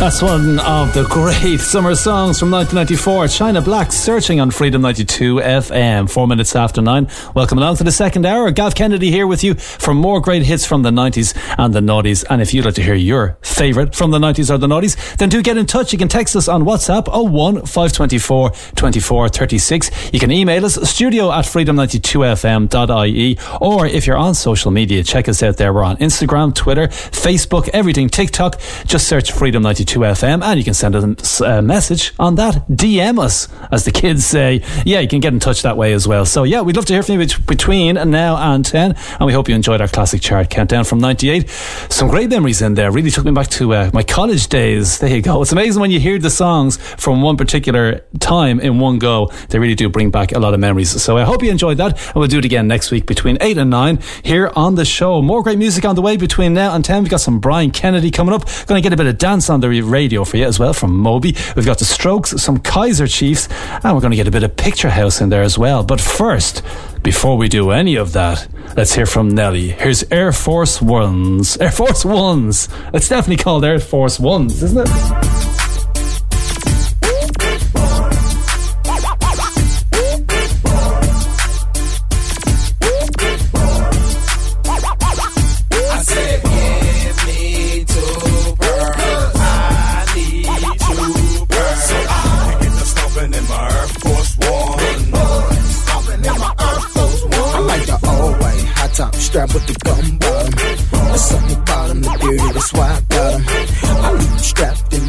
That's 0.00 0.22
one 0.22 0.58
of 0.60 0.94
the 0.94 1.04
great 1.04 1.60
summer 1.60 1.94
songs 1.94 2.38
from 2.38 2.50
1994. 2.50 3.28
China 3.28 3.60
Black 3.60 3.92
searching 3.92 4.40
on 4.40 4.50
Freedom 4.50 4.80
92 4.80 5.34
FM. 5.34 6.10
Four 6.10 6.26
minutes 6.26 6.56
after 6.56 6.80
nine. 6.80 7.06
Welcome 7.34 7.58
along 7.58 7.76
to 7.76 7.84
the 7.84 7.92
second 7.92 8.24
hour. 8.24 8.50
Gav 8.50 8.74
Kennedy 8.74 9.10
here 9.10 9.26
with 9.26 9.44
you 9.44 9.56
for 9.56 9.92
more 9.92 10.22
great 10.22 10.42
hits 10.42 10.64
from 10.64 10.84
the 10.84 10.90
90s 10.90 11.36
and 11.58 11.74
the 11.74 11.80
noughties. 11.80 12.24
And 12.30 12.40
if 12.40 12.54
you'd 12.54 12.64
like 12.64 12.76
to 12.76 12.82
hear 12.82 12.94
your 12.94 13.36
favourite 13.42 13.94
from 13.94 14.10
the 14.10 14.18
90s 14.18 14.50
or 14.50 14.56
the 14.56 14.66
noughties, 14.66 15.18
then 15.18 15.28
do 15.28 15.42
get 15.42 15.58
in 15.58 15.66
touch. 15.66 15.92
You 15.92 15.98
can 15.98 16.08
text 16.08 16.34
us 16.34 16.48
on 16.48 16.62
WhatsApp 16.62 17.06
01 17.06 17.66
524 17.66 18.52
24 18.76 19.28
36. 19.28 20.14
You 20.14 20.18
can 20.18 20.30
email 20.30 20.64
us 20.64 20.76
studio 20.88 21.30
at 21.30 21.44
freedom92fm.ie. 21.44 23.38
Or 23.60 23.86
if 23.86 24.06
you're 24.06 24.16
on 24.16 24.34
social 24.34 24.70
media, 24.70 25.02
check 25.02 25.28
us 25.28 25.42
out 25.42 25.58
there. 25.58 25.74
We're 25.74 25.84
on 25.84 25.98
Instagram, 25.98 26.54
Twitter, 26.54 26.88
Facebook, 26.88 27.68
everything, 27.74 28.08
TikTok. 28.08 28.58
Just 28.86 29.06
search 29.06 29.32
Freedom 29.32 29.62
92 29.62 29.89
FM 29.98 30.42
and 30.42 30.58
you 30.58 30.64
can 30.64 30.74
send 30.74 30.94
us 30.94 31.40
a 31.40 31.60
message 31.60 32.12
on 32.18 32.36
that. 32.36 32.66
DM 32.68 33.18
us, 33.18 33.48
as 33.70 33.84
the 33.84 33.90
kids 33.90 34.24
say. 34.24 34.62
Yeah, 34.86 35.00
you 35.00 35.08
can 35.08 35.20
get 35.20 35.32
in 35.32 35.40
touch 35.40 35.62
that 35.62 35.76
way 35.76 35.92
as 35.92 36.06
well. 36.06 36.24
So, 36.24 36.44
yeah, 36.44 36.60
we'd 36.62 36.76
love 36.76 36.86
to 36.86 36.92
hear 36.92 37.02
from 37.02 37.20
you 37.20 37.26
between 37.46 37.94
now 38.10 38.36
and 38.36 38.64
10. 38.64 38.96
And 39.18 39.26
we 39.26 39.32
hope 39.32 39.48
you 39.48 39.54
enjoyed 39.54 39.80
our 39.80 39.88
classic 39.88 40.20
chart 40.20 40.50
countdown 40.50 40.84
from 40.84 40.98
98. 40.98 41.48
Some 41.88 42.08
great 42.08 42.30
memories 42.30 42.62
in 42.62 42.74
there. 42.74 42.90
Really 42.90 43.10
took 43.10 43.24
me 43.24 43.32
back 43.32 43.48
to 43.48 43.74
uh, 43.74 43.90
my 43.92 44.02
college 44.02 44.46
days. 44.48 44.98
There 44.98 45.10
you 45.10 45.22
go. 45.22 45.42
It's 45.42 45.52
amazing 45.52 45.80
when 45.80 45.90
you 45.90 46.00
hear 46.00 46.18
the 46.18 46.30
songs 46.30 46.76
from 46.76 47.22
one 47.22 47.36
particular 47.36 48.00
time 48.20 48.60
in 48.60 48.78
one 48.78 48.98
go. 48.98 49.30
They 49.48 49.58
really 49.58 49.74
do 49.74 49.88
bring 49.88 50.10
back 50.10 50.32
a 50.32 50.38
lot 50.38 50.54
of 50.54 50.60
memories. 50.60 50.90
So, 51.02 51.18
I 51.18 51.24
hope 51.24 51.42
you 51.42 51.50
enjoyed 51.50 51.78
that. 51.78 51.98
And 52.06 52.16
we'll 52.16 52.28
do 52.28 52.38
it 52.38 52.44
again 52.44 52.68
next 52.68 52.90
week 52.90 53.06
between 53.06 53.38
8 53.40 53.58
and 53.58 53.70
9 53.70 53.98
here 54.22 54.52
on 54.54 54.74
the 54.76 54.84
show. 54.84 55.22
More 55.22 55.42
great 55.42 55.58
music 55.58 55.84
on 55.84 55.94
the 55.94 56.02
way 56.02 56.16
between 56.16 56.54
now 56.54 56.74
and 56.74 56.84
10. 56.84 57.02
We've 57.02 57.10
got 57.10 57.20
some 57.20 57.40
Brian 57.40 57.70
Kennedy 57.70 58.10
coming 58.10 58.34
up. 58.34 58.44
Going 58.66 58.80
to 58.80 58.86
get 58.86 58.92
a 58.92 58.96
bit 58.96 59.06
of 59.06 59.18
dance 59.18 59.50
on 59.50 59.60
the 59.60 59.68
Ra- 59.82 60.00
Radio 60.00 60.24
for 60.24 60.38
you 60.38 60.46
as 60.46 60.58
well 60.58 60.72
from 60.72 60.96
Moby. 60.96 61.36
We've 61.54 61.66
got 61.66 61.78
the 61.78 61.84
Strokes, 61.84 62.30
some 62.42 62.58
Kaiser 62.58 63.06
Chiefs, 63.06 63.48
and 63.84 63.94
we're 63.94 64.00
going 64.00 64.12
to 64.12 64.16
get 64.16 64.26
a 64.26 64.30
bit 64.30 64.42
of 64.42 64.56
Picturehouse 64.56 65.20
in 65.20 65.28
there 65.28 65.42
as 65.42 65.58
well. 65.58 65.84
But 65.84 66.00
first, 66.00 66.62
before 67.02 67.36
we 67.36 67.48
do 67.48 67.70
any 67.70 67.96
of 67.96 68.14
that, 68.14 68.48
let's 68.78 68.94
hear 68.94 69.04
from 69.04 69.28
Nelly. 69.28 69.68
Here's 69.72 70.02
Air 70.10 70.32
Force 70.32 70.80
Ones. 70.80 71.58
Air 71.58 71.70
Force 71.70 72.02
Ones. 72.02 72.70
It's 72.94 73.10
definitely 73.10 73.44
called 73.44 73.62
Air 73.62 73.78
Force 73.78 74.18
Ones, 74.18 74.62
isn't 74.62 74.88
it? 74.88 75.59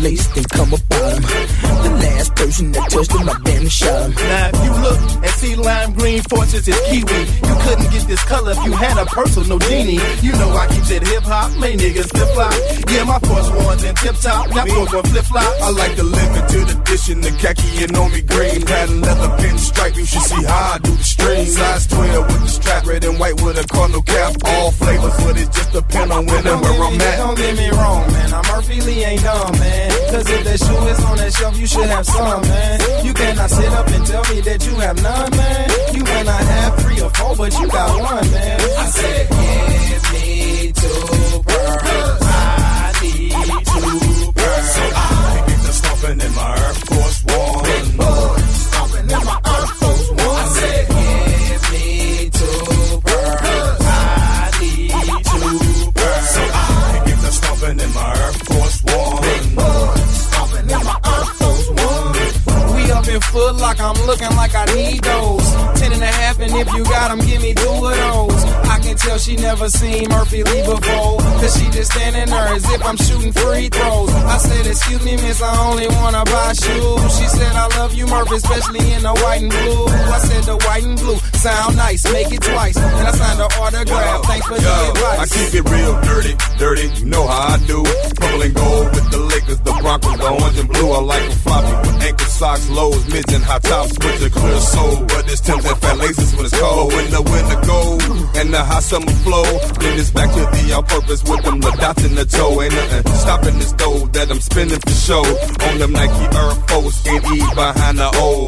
Laced 0.02 0.36
and 0.36 0.50
come 0.50 0.74
about 0.74 1.14
'em. 1.16 1.22
The 1.84 1.90
last 2.04 2.36
person 2.36 2.72
that 2.74 2.90
touched 2.90 3.12
them, 3.12 3.30
I 3.30 3.36
damn 3.44 3.68
shot 3.70 4.02
'em. 4.04 4.12
Now 4.16 4.50
if 4.54 4.64
you 4.66 4.74
look 4.86 5.00
see 5.42 5.56
lime 5.56 5.92
green 5.94 6.22
forces 6.30 6.68
is 6.68 6.80
kiwi, 6.86 7.22
you 7.50 7.56
couldn't 7.66 7.90
get 7.90 8.06
this 8.06 8.24
color 8.26 8.52
if 8.52 8.64
you 8.64 8.74
had 8.74 8.96
a 9.02 9.06
personal 9.06 9.58
genie. 9.58 10.00
You 10.22 10.34
know 10.38 10.50
I 10.54 10.68
keep 10.68 10.86
it 10.94 11.02
hip 11.08 11.24
hop, 11.24 11.50
my 11.58 11.74
niggas 11.74 12.10
flip 12.14 12.30
flop. 12.38 12.54
Yeah, 12.94 13.06
my 13.06 13.18
force 13.26 13.50
ones 13.66 13.84
in 13.84 13.96
tip 13.96 14.16
top, 14.22 14.50
now 14.54 14.66
force 14.66 14.94
one 14.94 15.08
flip 15.10 15.26
flop. 15.26 15.52
I 15.66 15.70
like 15.72 15.96
the 15.96 16.04
limited 16.04 16.70
edition, 16.78 17.22
the 17.22 17.32
khaki 17.42 17.84
and 17.84 17.98
on 17.98 18.12
me 18.12 18.22
green. 18.22 18.62
Patent 18.62 19.02
leather 19.02 19.32
pin 19.42 19.58
stripe, 19.58 19.96
you 19.96 20.06
should 20.06 20.22
see 20.22 20.44
how 20.46 20.76
I 20.76 20.78
do 20.78 20.94
the 20.94 21.04
string. 21.04 21.46
Size 21.48 21.88
12 21.88 22.28
with 22.28 22.42
the 22.42 22.48
strap, 22.48 22.86
red 22.86 23.04
and 23.04 23.18
white 23.20 23.42
with 23.42 23.58
a 23.58 23.66
cardinal 23.66 24.04
cap. 24.04 24.36
All 24.46 24.72
flavors, 24.72 25.18
but 25.26 25.36
it 25.42 25.50
just 25.52 25.72
depend 25.74 26.12
on 26.12 26.26
when 26.28 26.46
and 26.46 26.62
where 26.62 26.84
I'm 26.86 27.02
at. 27.02 27.18
don't 27.18 27.38
get 27.38 27.58
me 27.58 27.70
wrong, 27.72 28.06
man. 28.14 28.34
I'm 28.34 28.46
Murphy 28.54 28.82
Lee 28.82 29.04
ain't 29.06 29.24
dumb, 29.24 29.58
man. 29.58 29.90
Cause 30.12 30.30
if 30.30 30.44
that 30.44 30.60
shoe 30.60 30.86
is 30.92 31.02
on 31.06 31.18
that 31.18 31.34
shelf, 31.34 31.58
you 31.58 31.66
should 31.66 31.90
have 31.90 32.06
some, 32.06 32.42
man. 32.44 33.06
You 33.06 33.14
cannot 33.14 33.50
sit 33.50 33.72
up 33.72 33.88
and 33.88 34.06
tell 34.06 34.24
me 34.30 34.42
that 34.42 34.66
you 34.68 34.76
have 34.76 35.02
none, 35.02 35.31
man. 35.38 35.70
You 35.94 36.04
may 36.04 36.24
not 36.24 36.42
have 36.42 36.80
three 36.82 37.02
or 37.02 37.10
four, 37.10 37.36
but 37.36 37.60
you 37.60 37.68
got 37.68 37.90
one, 38.02 38.32
man. 38.32 38.60
I 38.62 38.86
said, 38.98 39.30
give 39.30 40.04
me 40.14 40.72
two 40.74 41.44
pearls. 41.48 42.22
I 42.22 42.94
need 43.02 43.32
two 43.32 44.32
pearls. 44.32 44.70
So 44.76 44.84
I 44.96 45.44
get 45.48 45.60
to 45.66 45.74
stomping 45.74 46.20
in 46.22 46.36
my 46.36 46.58
Air 46.58 46.74
Force 46.74 47.24
One. 47.26 47.66
Stomping 48.70 49.10
in 49.10 49.26
my 49.26 49.41
foot 63.32 63.56
like 63.56 63.80
I'm 63.80 63.96
looking 64.06 64.34
like 64.36 64.54
I 64.54 64.66
need 64.76 65.02
those. 65.04 65.48
Ten 65.80 65.94
and 65.94 66.04
a 66.04 66.14
half, 66.22 66.40
and 66.40 66.52
if 66.54 66.68
you 66.74 66.84
got 66.84 67.12
'em, 67.12 67.20
give 67.20 67.42
me 67.42 67.54
two 67.54 67.70
of 67.70 67.96
those. 67.96 68.44
I 68.74 68.78
can 68.80 68.96
tell 68.98 69.18
she 69.18 69.36
never 69.36 69.70
seen 69.70 70.08
Murphy 70.10 70.44
Lee 70.44 70.64
before. 70.64 71.18
Cause 71.40 71.54
she 71.58 71.66
just 71.72 71.92
standing 71.92 72.28
there 72.28 72.48
as 72.56 72.66
if 72.70 72.86
I'm 72.86 72.98
shooting 72.98 73.34
free 73.34 73.70
throws. 73.70 74.14
I 74.36 74.38
said, 74.38 74.68
Excuse 74.68 75.04
me, 75.04 75.16
miss, 75.16 75.42
I 75.42 75.52
only 75.70 75.88
wanna 75.88 76.24
buy 76.26 76.54
shoes. 76.54 77.02
She 77.18 77.28
said, 77.38 77.54
I 77.56 77.68
love 77.80 77.94
you, 77.96 78.06
Murphy, 78.08 78.36
especially 78.36 78.84
in 78.94 79.02
the 79.04 79.14
white 79.24 79.42
and 79.42 79.52
blue. 79.52 79.86
I 79.88 80.20
said, 80.20 80.44
The 80.44 80.58
white 80.68 80.84
and 80.84 80.98
blue 81.00 81.18
sound 81.46 81.78
nice, 81.78 82.04
make 82.12 82.32
it 82.32 82.42
twice. 82.42 82.78
And 82.78 83.08
I 83.08 83.12
signed 83.12 83.40
the 83.40 83.50
autograph. 83.60 84.24
Thanks 84.26 84.48
for 84.48 84.56
the 84.56 84.62
Yo, 84.62 85.22
I 85.24 85.26
keep 85.26 85.52
it 85.60 85.66
real 85.70 85.94
dirty, 86.02 86.34
dirty. 86.58 86.88
You 87.00 87.06
know 87.06 87.26
how 87.28 87.56
I 87.56 87.58
do. 87.66 87.84
Purple 88.20 88.42
and 88.42 88.54
gold 88.56 88.86
with 88.96 89.08
the 89.12 89.20
Lakers, 89.20 89.60
the 89.60 89.74
Broncos, 89.82 90.18
the 90.20 90.30
orange 90.30 90.60
and 90.60 90.70
blue. 90.70 90.92
I 90.92 91.00
like 91.02 91.24
them 91.30 91.38
floppy 91.40 91.92
ankle 92.06 92.28
socks, 92.28 92.70
lows, 92.70 93.08
mids, 93.22 93.34
and 93.34 93.44
high 93.44 93.60
tops 93.60 93.92
with 93.92 94.20
the 94.20 94.30
clear 94.30 94.60
sole. 94.60 95.06
But 95.06 95.32
it's 95.32 95.42
Tim's 95.42 95.66
and 95.66 95.78
fat 95.78 95.98
laces 95.98 96.36
when 96.36 96.46
it's 96.46 96.60
cold. 96.60 96.94
When 96.94 97.12
the 97.12 97.22
winter 97.22 97.68
gold 97.68 98.02
and 98.38 98.54
the 98.54 98.64
hot 98.64 98.84
summer 98.84 99.12
flow, 99.24 99.44
then 99.80 100.00
it's 100.00 100.12
back 100.12 100.30
to 100.32 100.40
the 100.40 100.74
all 100.74 100.84
purpose 100.84 101.24
with 101.24 101.44
them 101.44 101.60
little 101.60 101.80
dots 101.80 102.04
in 102.04 102.16
the 102.16 102.26
toe. 102.26 102.62
Ain't 102.62 102.74
nothing 102.74 103.14
stopping 103.14 103.60
this 103.60 103.74
dough 103.74 104.06
that 104.14 104.32
I'm 104.32 104.42
spinning 104.42 104.80
for 104.80 104.92
show. 104.92 105.24
On 105.68 105.78
them 105.80 105.92
Nike 105.92 106.26
Air 106.38 106.52
Force, 106.68 107.08
and 107.08 107.26
E 107.26 107.40
behind 107.56 107.98
the 107.98 108.10
O. 108.16 108.48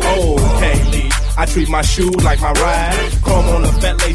Okay, 0.58 0.84
Lee. 0.92 1.10
I 1.36 1.46
treat 1.46 1.70
my 1.70 1.82
shoe 1.82 2.12
like 2.22 2.40
my 2.42 2.52
ride. 2.52 3.12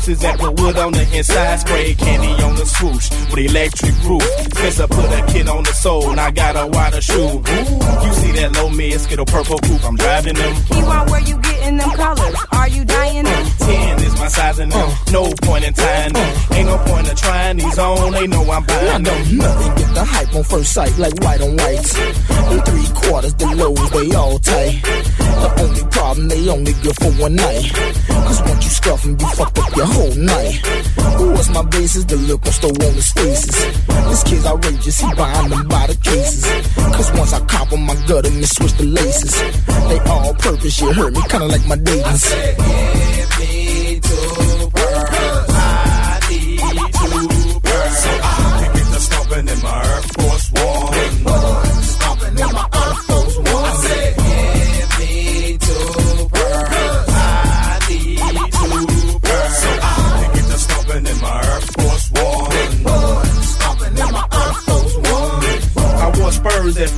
Chrome 0.08 0.16
on 0.16 0.16
the 0.16 0.16
fat 0.16 0.16
laces 0.16 0.24
and 0.24 0.38
put 0.40 0.60
wood 0.60 0.78
on 0.78 0.92
the 0.92 1.16
inside. 1.16 1.60
Spray 1.60 1.94
candy 1.94 2.42
on 2.42 2.54
the 2.56 2.66
swoosh 2.66 3.10
with 3.30 3.38
electric 3.38 3.94
roof. 4.04 4.22
Spencer 4.56 4.86
put 4.86 5.04
a 5.04 5.26
kid 5.32 5.48
on 5.48 5.62
the 5.64 5.72
sole 5.72 6.10
and 6.10 6.20
I 6.20 6.30
got 6.30 6.56
a 6.56 6.66
wider 6.66 7.00
shoe. 7.00 7.14
Ooh, 7.14 8.06
you 8.06 8.12
see 8.14 8.32
that 8.32 8.52
low 8.54 8.70
mid 8.70 9.00
skittle 9.00 9.26
purple 9.26 9.58
coupe? 9.58 9.84
I'm 9.84 9.96
driving 9.96 10.34
them. 10.34 10.54
Kyjuan, 10.54 11.10
where 11.10 11.20
you 11.22 11.38
getting 11.38 11.76
them 11.76 11.90
colors? 11.90 12.36
Are 12.52 12.68
you 12.68 12.84
dying 12.84 13.24
them? 13.24 13.46
Ten 13.58 13.98
is 14.02 14.14
my 14.18 14.28
size 14.28 14.58
and 14.58 14.72
them. 14.72 14.90
No 15.12 15.32
point 15.42 15.66
in 15.66 15.74
tying 15.74 16.12
them. 16.12 16.36
Ain't 16.52 16.66
no 16.66 16.78
point 16.78 17.08
in 17.08 17.16
trying 17.16 17.56
these 17.58 17.78
on. 17.78 18.12
They 18.12 18.26
know 18.26 18.50
I'm 18.50 18.64
buying 18.64 19.02
them. 19.02 19.36
nothing 19.36 19.74
get 19.76 19.94
the 19.94 20.04
hype 20.04 20.34
on 20.34 20.44
first 20.44 20.72
sight 20.72 20.96
like 20.98 21.14
white 21.22 21.40
on 21.40 21.56
whites. 21.56 21.92
Them 21.92 22.60
three 22.64 22.88
quarters, 22.94 23.34
the 23.34 23.46
lows, 23.54 23.90
they 23.90 24.14
all 24.16 24.38
tight. 24.38 24.82
The 24.82 25.62
only 25.62 25.84
problem, 25.90 26.28
they 26.28 26.48
only 26.48 26.72
good 26.82 26.96
for 26.96 27.12
one 27.22 27.36
night. 27.36 27.72
Cause 28.28 28.42
once 28.42 28.64
you 28.64 28.70
scuff 28.70 29.04
'em, 29.04 29.16
you 29.18 29.26
fucked 29.28 29.58
up 29.58 29.76
your 29.76 29.86
whole 29.86 29.97
night. 30.16 30.54
Who 31.18 31.32
was 31.32 31.50
my 31.50 31.62
basis? 31.64 32.04
The 32.04 32.16
look 32.16 32.46
on 32.46 32.52
stole 32.52 32.70
on 32.70 32.94
his 32.94 33.12
faces. 33.12 33.56
This 34.08 34.22
kid's 34.22 34.46
outrageous, 34.46 35.00
he 35.00 35.14
buying 35.14 35.48
them 35.50 35.68
by 35.68 35.86
the 35.86 35.96
cases. 35.96 36.44
Cause 36.76 37.10
once 37.12 37.32
I 37.32 37.40
cop 37.46 37.72
'em, 37.72 37.90
I 37.90 37.94
gut 38.06 38.26
and 38.26 38.46
switch 38.48 38.74
the 38.74 38.84
laces. 38.84 39.34
They 39.88 39.98
all 40.10 40.34
purpose, 40.34 40.80
you 40.80 40.92
heard 40.92 41.12
me, 41.14 41.22
kinda 41.28 41.46
like 41.46 41.66
my 41.66 41.76
dating. 41.76 42.04
Give 42.04 43.38
me 43.38 44.00
two. 44.00 44.70
I 45.50 46.20
need 46.30 46.58
two. 46.58 47.28
So 48.02 48.10
I 48.22 48.70
get 48.74 48.86
to 48.94 49.00
stomping 49.00 49.48
in 49.48 49.62
my 49.62 49.97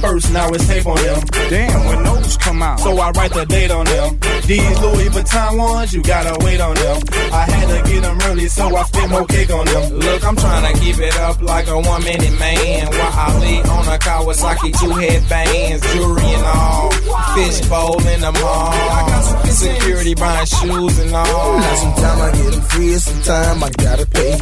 first, 0.00 0.32
now 0.32 0.48
it's 0.48 0.66
tape 0.66 0.86
on 0.86 0.96
them. 0.96 1.20
Damn, 1.48 1.84
when 1.86 2.02
those 2.04 2.36
come 2.36 2.62
out. 2.62 2.80
So 2.80 2.96
I 2.98 3.10
write 3.10 3.32
the 3.32 3.44
date 3.46 3.70
on 3.70 3.84
them. 3.86 4.18
These 4.46 4.80
Louis 4.80 5.08
Vuitton 5.08 5.58
ones, 5.58 5.92
you 5.92 6.02
gotta 6.02 6.34
wait 6.44 6.60
on 6.60 6.74
them. 6.74 7.02
I 7.32 7.44
had 7.44 7.66
to 7.68 7.90
get 7.90 8.02
them 8.02 8.18
early, 8.24 8.48
so 8.48 8.74
I 8.74 8.82
spent 8.84 9.10
more 9.10 9.26
cake 9.26 9.50
on 9.50 9.66
them. 9.66 9.92
Look, 9.92 10.24
I'm 10.24 10.36
trying 10.36 10.72
to 10.72 10.80
keep 10.80 10.98
it 10.98 11.16
up 11.18 11.40
like 11.42 11.68
a 11.68 11.78
one 11.78 12.02
minute 12.04 12.38
man. 12.38 12.86
While 12.86 13.12
I 13.12 13.38
lay 13.38 13.60
on 13.60 13.86
a 13.86 13.98
Kawasaki, 13.98 14.78
two 14.80 14.90
headbands, 14.90 15.82
jewelry 15.92 16.30
and 16.34 16.46
all. 16.46 16.90
Fish 17.34 17.60
bowl 17.68 18.00
in 18.06 18.20
the 18.20 18.32
mall. 18.32 18.70
I 18.72 19.06
got 19.08 19.22
some 19.22 19.50
security 19.52 20.14
buying 20.14 20.46
shoes 20.46 20.98
and 20.98 21.14
all. 21.14 21.58
Now 21.58 21.74
sometime 21.76 22.20
I 22.20 22.30
get 22.32 22.52
them 22.52 22.62
free, 22.62 22.92
and 22.92 23.02
sometime 23.02 23.64
I 23.64 23.70
gotta 23.70 24.06
pay. 24.06 24.32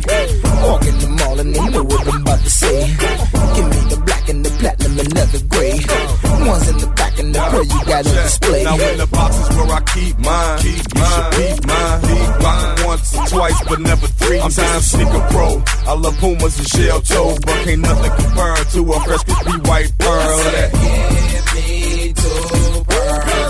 Walk 0.62 0.86
in 0.86 0.98
the 0.98 1.08
mall 1.08 1.40
and 1.40 1.54
they 1.54 1.68
know 1.68 1.82
what 1.82 2.08
I'm 2.08 2.22
about 2.22 2.40
to 2.40 2.50
say. 2.50 2.86
Give 3.54 3.66
me 3.68 3.80
the 3.87 3.87
black 4.28 4.36
and 4.36 4.44
the 4.44 4.50
platinum 4.58 4.98
and 4.98 5.14
leather 5.14 5.46
gray. 5.48 5.72
Ones 6.46 6.68
in 6.68 6.78
the 6.78 6.86
back 6.96 7.18
and 7.18 7.34
the 7.34 7.38
pearl 7.38 7.64
you 7.64 7.84
got 7.84 8.06
on 8.06 8.14
display. 8.14 8.64
Now 8.64 8.78
in 8.78 8.98
the 8.98 9.06
boxes 9.06 9.56
where 9.56 9.66
I 9.66 9.80
keep 9.80 10.18
mine, 10.18 10.58
keep 10.58 10.84
you 10.94 11.04
should 11.04 11.30
peep 11.32 11.66
mine. 11.66 12.00
Deep 12.02 12.44
rock 12.44 12.86
once 12.86 13.16
or 13.16 13.26
twice, 13.26 13.64
but 13.68 13.80
never 13.80 14.06
three 14.06 14.40
I'm 14.40 14.50
times. 14.50 14.90
Sneaker 14.90 15.26
pro, 15.30 15.62
I 15.86 15.92
love 15.94 16.16
Pumas 16.18 16.58
and 16.58 16.68
shell 16.68 17.00
toes, 17.00 17.38
but 17.40 17.64
can't 17.64 17.80
nothing 17.80 18.12
compare 18.12 18.56
to 18.56 18.92
a 18.92 19.00
fresh 19.00 19.24
crispy 19.24 19.58
white 19.68 19.92
pearl. 19.98 20.38
That 20.38 20.72
Give 20.72 21.46
me 21.54 22.12
two 22.12 22.84
pearls. 22.84 23.47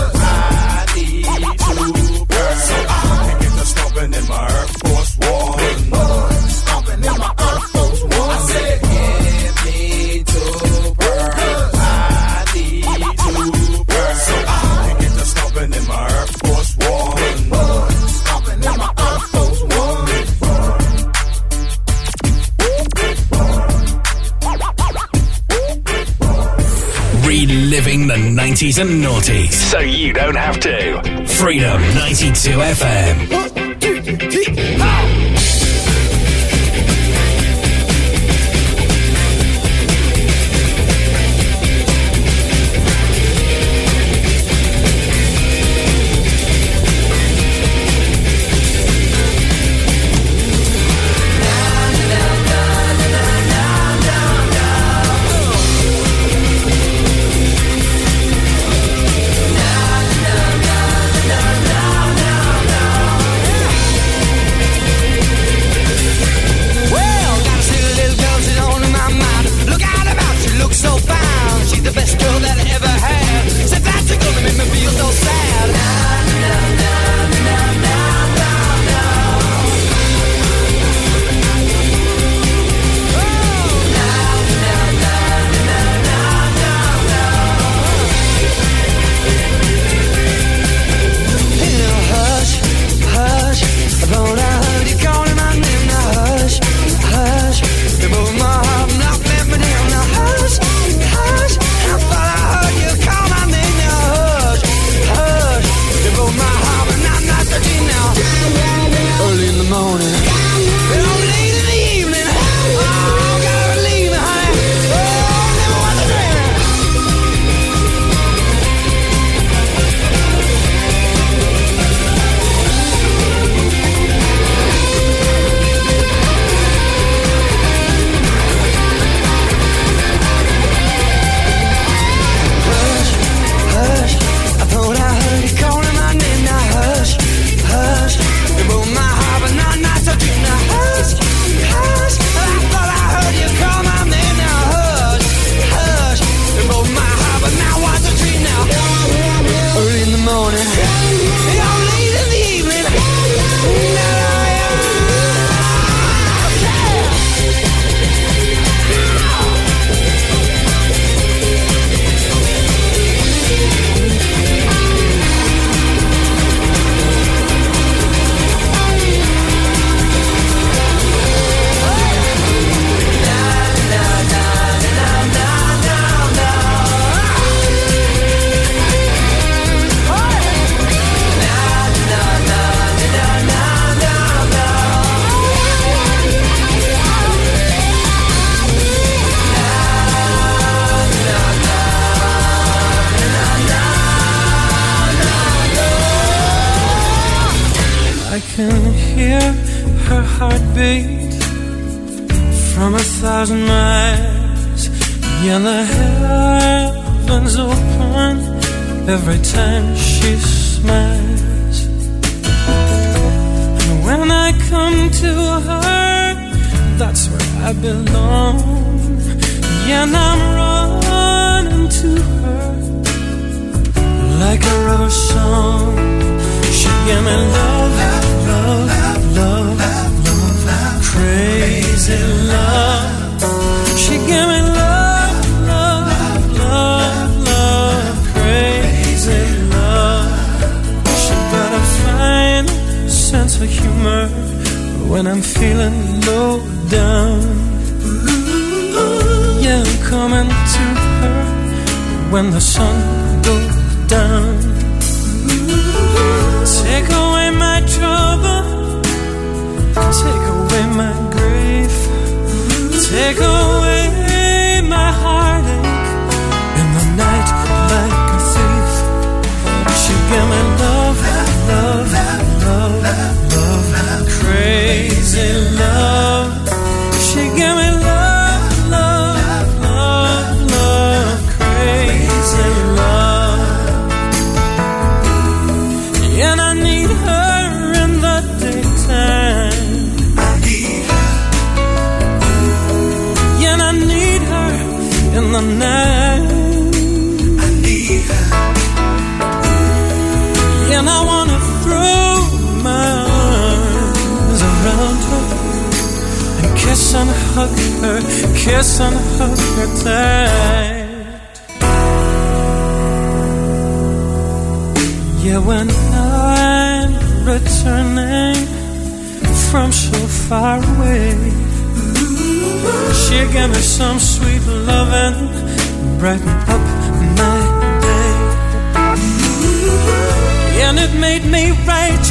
Living 27.69 28.07
the 28.07 28.15
90s 28.15 28.81
and 28.81 29.03
noughties. 29.03 29.51
So 29.51 29.79
you 29.79 30.11
don't 30.11 30.35
have 30.35 30.59
to. 30.61 31.01
Freedom 31.27 31.79
92 31.79 32.49
FM. 32.49 33.49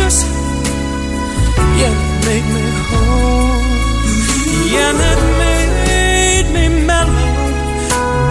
Righteous. 0.08 0.24
Yeah, 1.78 1.92
it 1.92 2.26
made 2.26 2.46
me 2.54 2.64
whole. 2.90 3.60
Yeah, 4.72 5.10
it 5.10 5.20
made 5.38 6.48
me 6.52 6.64
mellow 6.86 7.32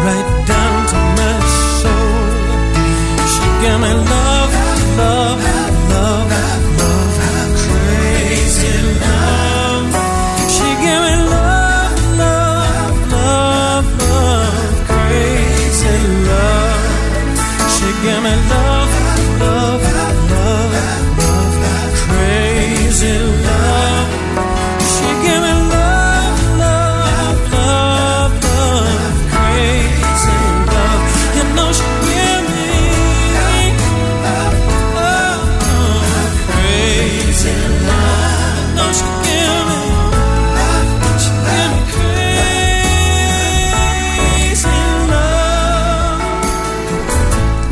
right 0.05 0.29
down 0.47 0.77
to 0.91 0.97
my 1.17 1.35
soul. 1.79 2.25
She 3.31 3.45
gave 3.61 3.79
me 3.79 3.93
love, 3.93 4.51
love, 4.97 5.56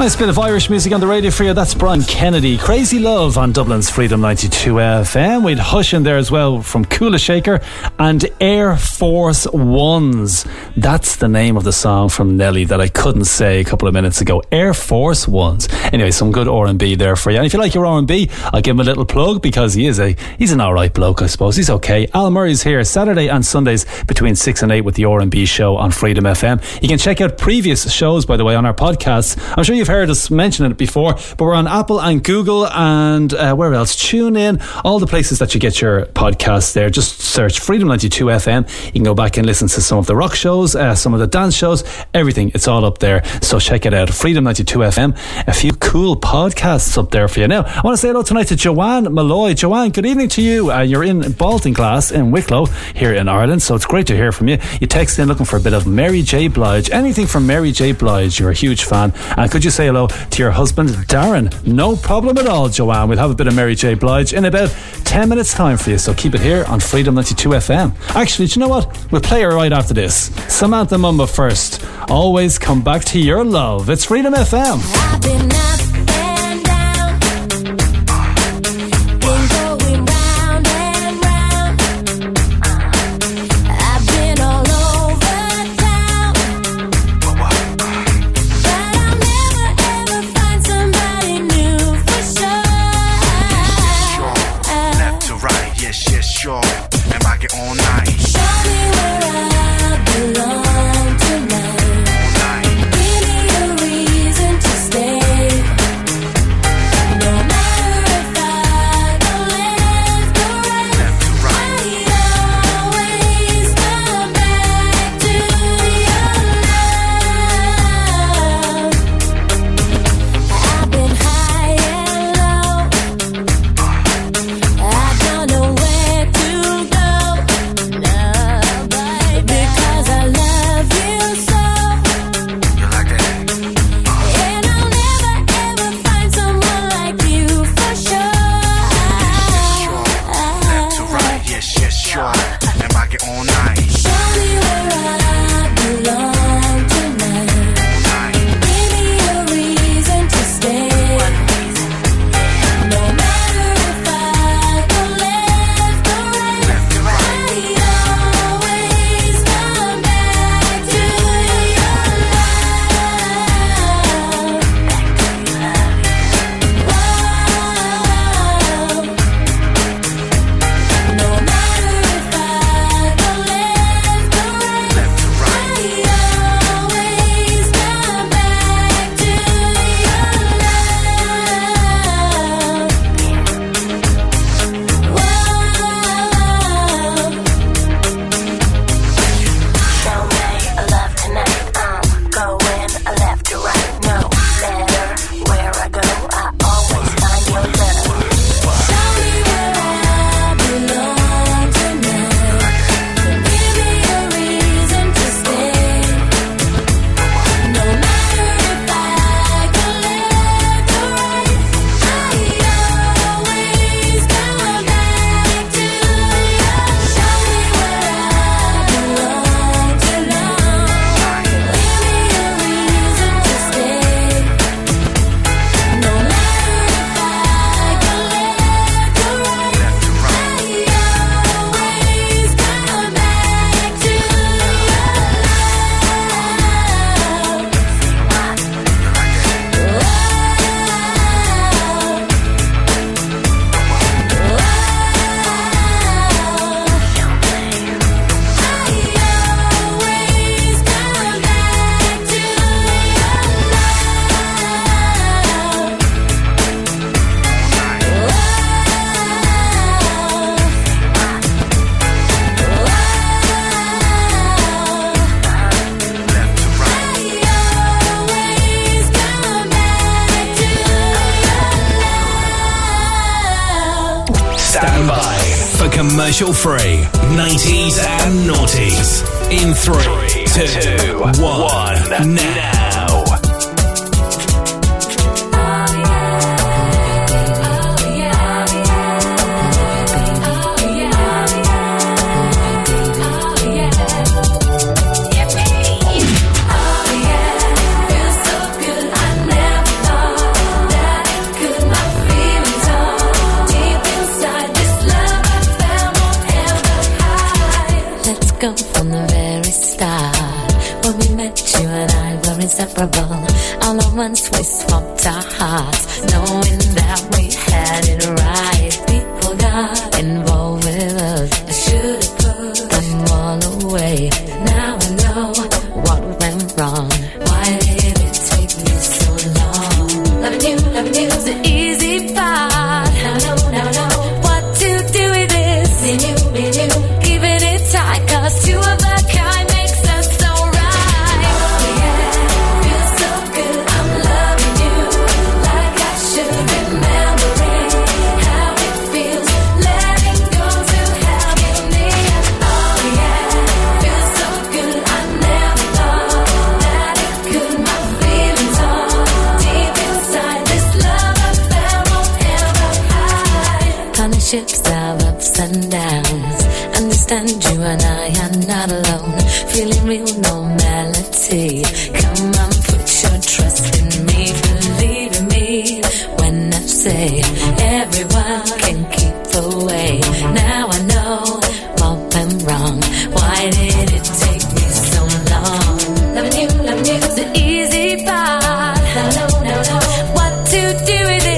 Nice 0.05 0.15
bit 0.15 0.29
of 0.29 0.37
Irish 0.37 0.69
music 0.69 0.93
on 0.93 0.99
the 0.99 1.07
radio 1.07 1.31
for 1.31 1.45
you. 1.45 1.53
That's 1.55 1.73
Brian 1.73 2.03
Kennedy. 2.03 2.59
Crazy 2.59 2.99
Love 2.99 3.39
on 3.39 3.51
Dublin's 3.51 3.89
Freedom 3.89 4.21
92 4.21 4.75
FM. 4.75 5.43
We'd 5.43 5.57
Hush 5.57 5.95
in 5.95 6.03
there 6.03 6.17
as 6.17 6.29
well 6.29 6.61
from 6.61 6.85
Kula 6.85 7.19
Shaker 7.19 7.59
and 7.97 8.23
Air 8.39 8.77
Force 8.77 9.47
Ones. 9.47 10.45
That's 10.77 11.15
the 11.15 11.27
name 11.27 11.57
of 11.57 11.63
the 11.63 11.73
song 11.73 12.09
from 12.09 12.37
Nelly 12.37 12.65
that 12.65 12.79
I 12.79 12.87
couldn't 12.87 13.25
say 13.25 13.61
a 13.61 13.63
couple 13.63 13.87
of 13.87 13.95
minutes 13.95 14.21
ago. 14.21 14.43
Air 14.51 14.75
Force 14.75 15.27
Ones. 15.27 15.67
Anyway, 15.91 16.11
some 16.11 16.31
good 16.31 16.47
R&B 16.47 16.93
there 16.93 17.15
for 17.15 17.31
you. 17.31 17.37
And 17.37 17.47
if 17.47 17.53
you 17.53 17.59
like 17.59 17.73
your 17.73 17.87
R&B, 17.87 18.29
I'll 18.53 18.61
give 18.61 18.75
him 18.75 18.81
a 18.81 18.83
little 18.83 19.05
plug 19.05 19.41
because 19.41 19.73
he 19.73 19.87
is 19.87 19.99
a 19.99 20.15
he's 20.37 20.51
an 20.51 20.61
alright 20.61 20.93
bloke, 20.93 21.23
I 21.23 21.25
suppose. 21.25 21.55
He's 21.55 21.71
okay. 21.71 22.07
Al 22.13 22.29
Murray's 22.29 22.61
here 22.61 22.83
Saturday 22.83 23.27
and 23.27 23.43
Sundays 23.43 23.87
between 24.03 24.35
6 24.35 24.61
and 24.61 24.71
8 24.71 24.81
with 24.81 24.93
the 24.93 25.05
R&B 25.05 25.47
show 25.47 25.77
on 25.77 25.89
Freedom 25.89 26.25
FM. 26.25 26.61
You 26.83 26.89
can 26.89 26.99
check 26.99 27.21
out 27.21 27.39
previous 27.39 27.91
shows, 27.91 28.27
by 28.27 28.37
the 28.37 28.45
way, 28.45 28.53
on 28.53 28.67
our 28.67 28.73
podcasts. 28.75 29.35
I'm 29.57 29.63
sure 29.63 29.73
you've 29.73 29.87
heard 29.87 29.94
us 30.03 30.29
mention 30.29 30.65
it 30.65 30.77
before, 30.77 31.13
but 31.13 31.39
we're 31.39 31.53
on 31.53 31.67
Apple 31.67 32.01
and 32.01 32.23
Google 32.23 32.67
and 32.67 33.33
uh, 33.33 33.55
where 33.55 33.73
else? 33.73 33.95
Tune 33.95 34.35
in, 34.35 34.61
all 34.83 34.99
the 34.99 35.07
places 35.07 35.39
that 35.39 35.53
you 35.53 35.59
get 35.59 35.81
your 35.81 36.05
podcasts 36.07 36.73
there. 36.73 36.89
Just 36.89 37.19
search 37.21 37.59
Freedom 37.59 37.87
92 37.87 38.25
FM. 38.25 38.85
You 38.87 38.91
can 38.91 39.03
go 39.03 39.13
back 39.13 39.37
and 39.37 39.45
listen 39.45 39.67
to 39.69 39.81
some 39.81 39.97
of 39.97 40.05
the 40.05 40.15
rock 40.15 40.35
shows, 40.35 40.75
uh, 40.75 40.95
some 40.95 41.13
of 41.13 41.19
the 41.19 41.27
dance 41.27 41.55
shows, 41.55 41.83
everything. 42.13 42.51
It's 42.53 42.67
all 42.67 42.85
up 42.85 42.99
there. 42.99 43.23
So 43.41 43.59
check 43.59 43.85
it 43.85 43.93
out. 43.93 44.09
Freedom 44.09 44.43
92 44.43 44.79
FM. 44.79 45.47
A 45.47 45.53
few 45.53 45.73
cool 45.73 46.15
podcasts 46.15 46.97
up 46.97 47.11
there 47.11 47.27
for 47.27 47.39
you. 47.39 47.47
Now, 47.47 47.63
I 47.63 47.81
want 47.83 47.95
to 47.95 47.97
say 47.97 48.09
hello 48.09 48.23
tonight 48.23 48.47
to 48.47 48.55
Joanne 48.55 49.13
Malloy. 49.13 49.53
Joanne, 49.53 49.91
good 49.91 50.05
evening 50.05 50.29
to 50.29 50.41
you. 50.41 50.71
Uh, 50.71 50.81
you're 50.81 51.03
in 51.03 51.21
Baltinglass 51.21 52.11
in 52.11 52.31
Wicklow 52.31 52.65
here 52.95 53.13
in 53.13 53.27
Ireland, 53.27 53.61
so 53.61 53.75
it's 53.75 53.85
great 53.85 54.07
to 54.07 54.15
hear 54.15 54.31
from 54.31 54.47
you. 54.47 54.57
You 54.79 54.87
text 54.87 55.19
in 55.19 55.27
looking 55.27 55.45
for 55.45 55.57
a 55.57 55.61
bit 55.61 55.73
of 55.73 55.87
Mary 55.87 56.21
J. 56.21 56.47
Blige. 56.47 56.89
Anything 56.89 57.27
from 57.27 57.45
Mary 57.47 57.71
J. 57.71 57.91
Blige, 57.91 58.39
you're 58.39 58.51
a 58.51 58.53
huge 58.53 58.83
fan. 58.83 59.13
And 59.37 59.51
could 59.51 59.63
you 59.63 59.71
say 59.71 59.84
hello 59.85 60.07
to 60.07 60.41
your 60.41 60.51
husband, 60.51 60.89
Darren? 61.07 61.51
No 61.65 61.95
problem 61.95 62.37
at 62.37 62.47
all, 62.47 62.69
Joanne. 62.69 63.09
We'll 63.09 63.17
have 63.17 63.31
a 63.31 63.35
bit 63.35 63.47
of 63.47 63.55
Mary 63.55 63.75
J. 63.75 63.93
Blige 63.93 64.33
in 64.33 64.45
about 64.45 64.69
10 65.03 65.29
minutes' 65.29 65.53
time 65.53 65.77
for 65.77 65.91
you, 65.91 65.97
so 65.97 66.13
keep 66.13 66.33
it 66.33 66.41
here 66.41 66.65
on 66.67 66.79
Freedom 66.79 67.15
92 67.15 67.49
FM. 67.49 68.15
Actually, 68.15 68.47
do 68.47 68.59
you 68.59 68.65
know 68.65 68.69
what? 68.69 69.11
We'll 69.11 69.21
play 69.21 69.41
her 69.43 69.55
right 69.55 69.71
after 69.71 69.93
this. 69.93 70.33
Samantha 70.53 70.95
Mumba 70.95 71.29
first. 71.29 71.85
Always 72.09 72.57
come 72.57 72.83
back 72.83 73.03
to 73.05 73.19
your 73.19 73.43
love. 73.43 73.89
It's 73.89 74.05
Freedom 74.05 74.33
FM. 74.33 75.94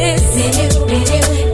It 0.09 1.46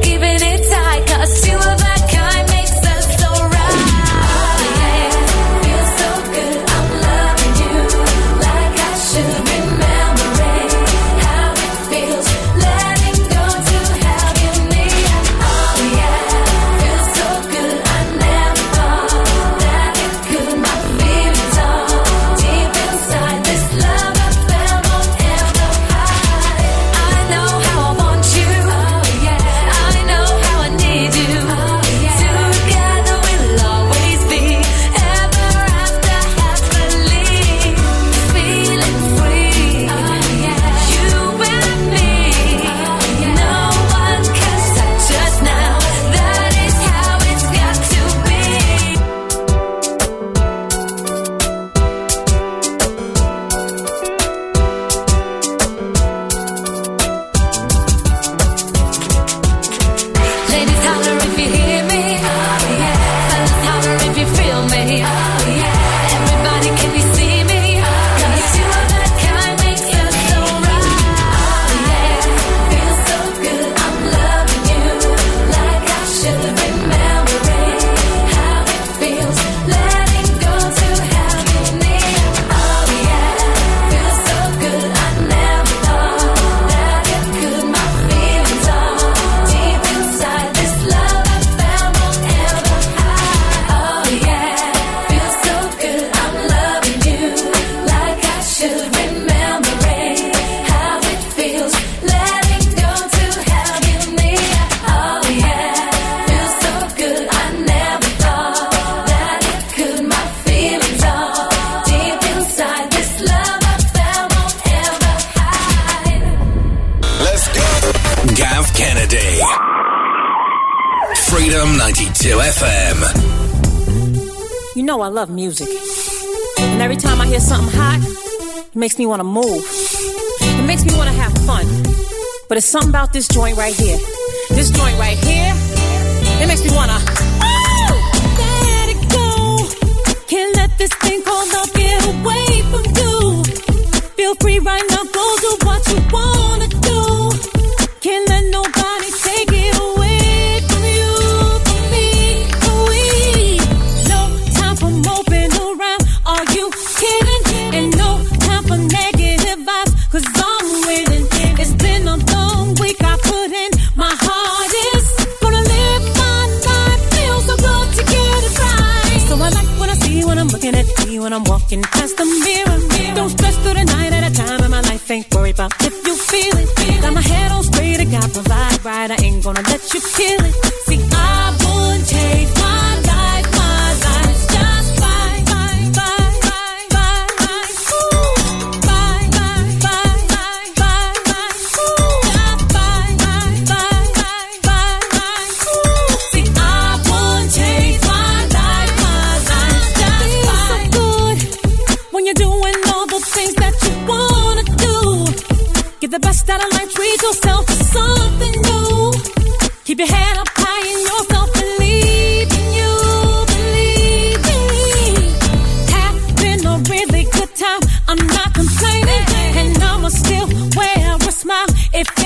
something 132.74 132.90
about 132.90 133.14
this 133.14 133.28
joint 133.28 133.56
right 133.56 133.76
here. 133.76 134.13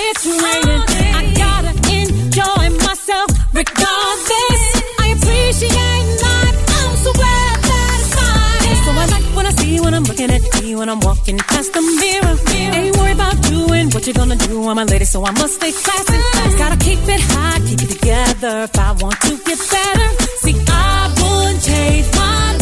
it's 0.06 0.26
raining. 0.26 0.84
I 1.20 1.24
gotta 1.44 1.74
enjoy 2.00 2.66
myself 2.86 3.30
regardless. 3.54 4.64
I 5.04 5.08
appreciate 5.16 6.08
life. 6.24 6.58
I'm 6.80 6.94
so. 7.04 7.12
So 8.88 8.94
I 8.94 9.06
like 9.12 9.28
what 9.36 9.46
I 9.46 9.52
see 9.52 9.80
when 9.82 9.94
I'm 9.94 10.04
looking 10.04 10.32
at 10.32 10.42
when 10.80 10.90
I'm 10.90 11.00
walking 11.02 11.38
past 11.38 11.74
the 11.74 11.82
mirror. 11.82 12.36
Ain't 12.78 12.96
doing 13.50 13.90
what 13.92 14.06
you're 14.06 14.14
gonna 14.14 14.36
do. 14.36 14.68
I'm 14.68 14.78
a 14.78 14.86
lady, 14.86 15.06
so 15.06 15.26
I 15.26 15.32
must 15.32 15.56
stay 15.56 15.72
classy. 15.72 16.18
Gotta 16.58 16.78
keep 16.78 17.00
it 17.08 17.22
high, 17.22 17.60
keep 17.68 17.82
it 17.82 17.90
together 17.96 18.64
if 18.64 18.80
I 18.80 18.92
want 19.02 19.20
to 19.22 19.38
get 19.48 19.60
better. 19.72 20.10
See, 20.44 20.56
I 20.68 21.14
wouldn't 21.20 21.64
change 21.64 22.08
my 22.16 22.57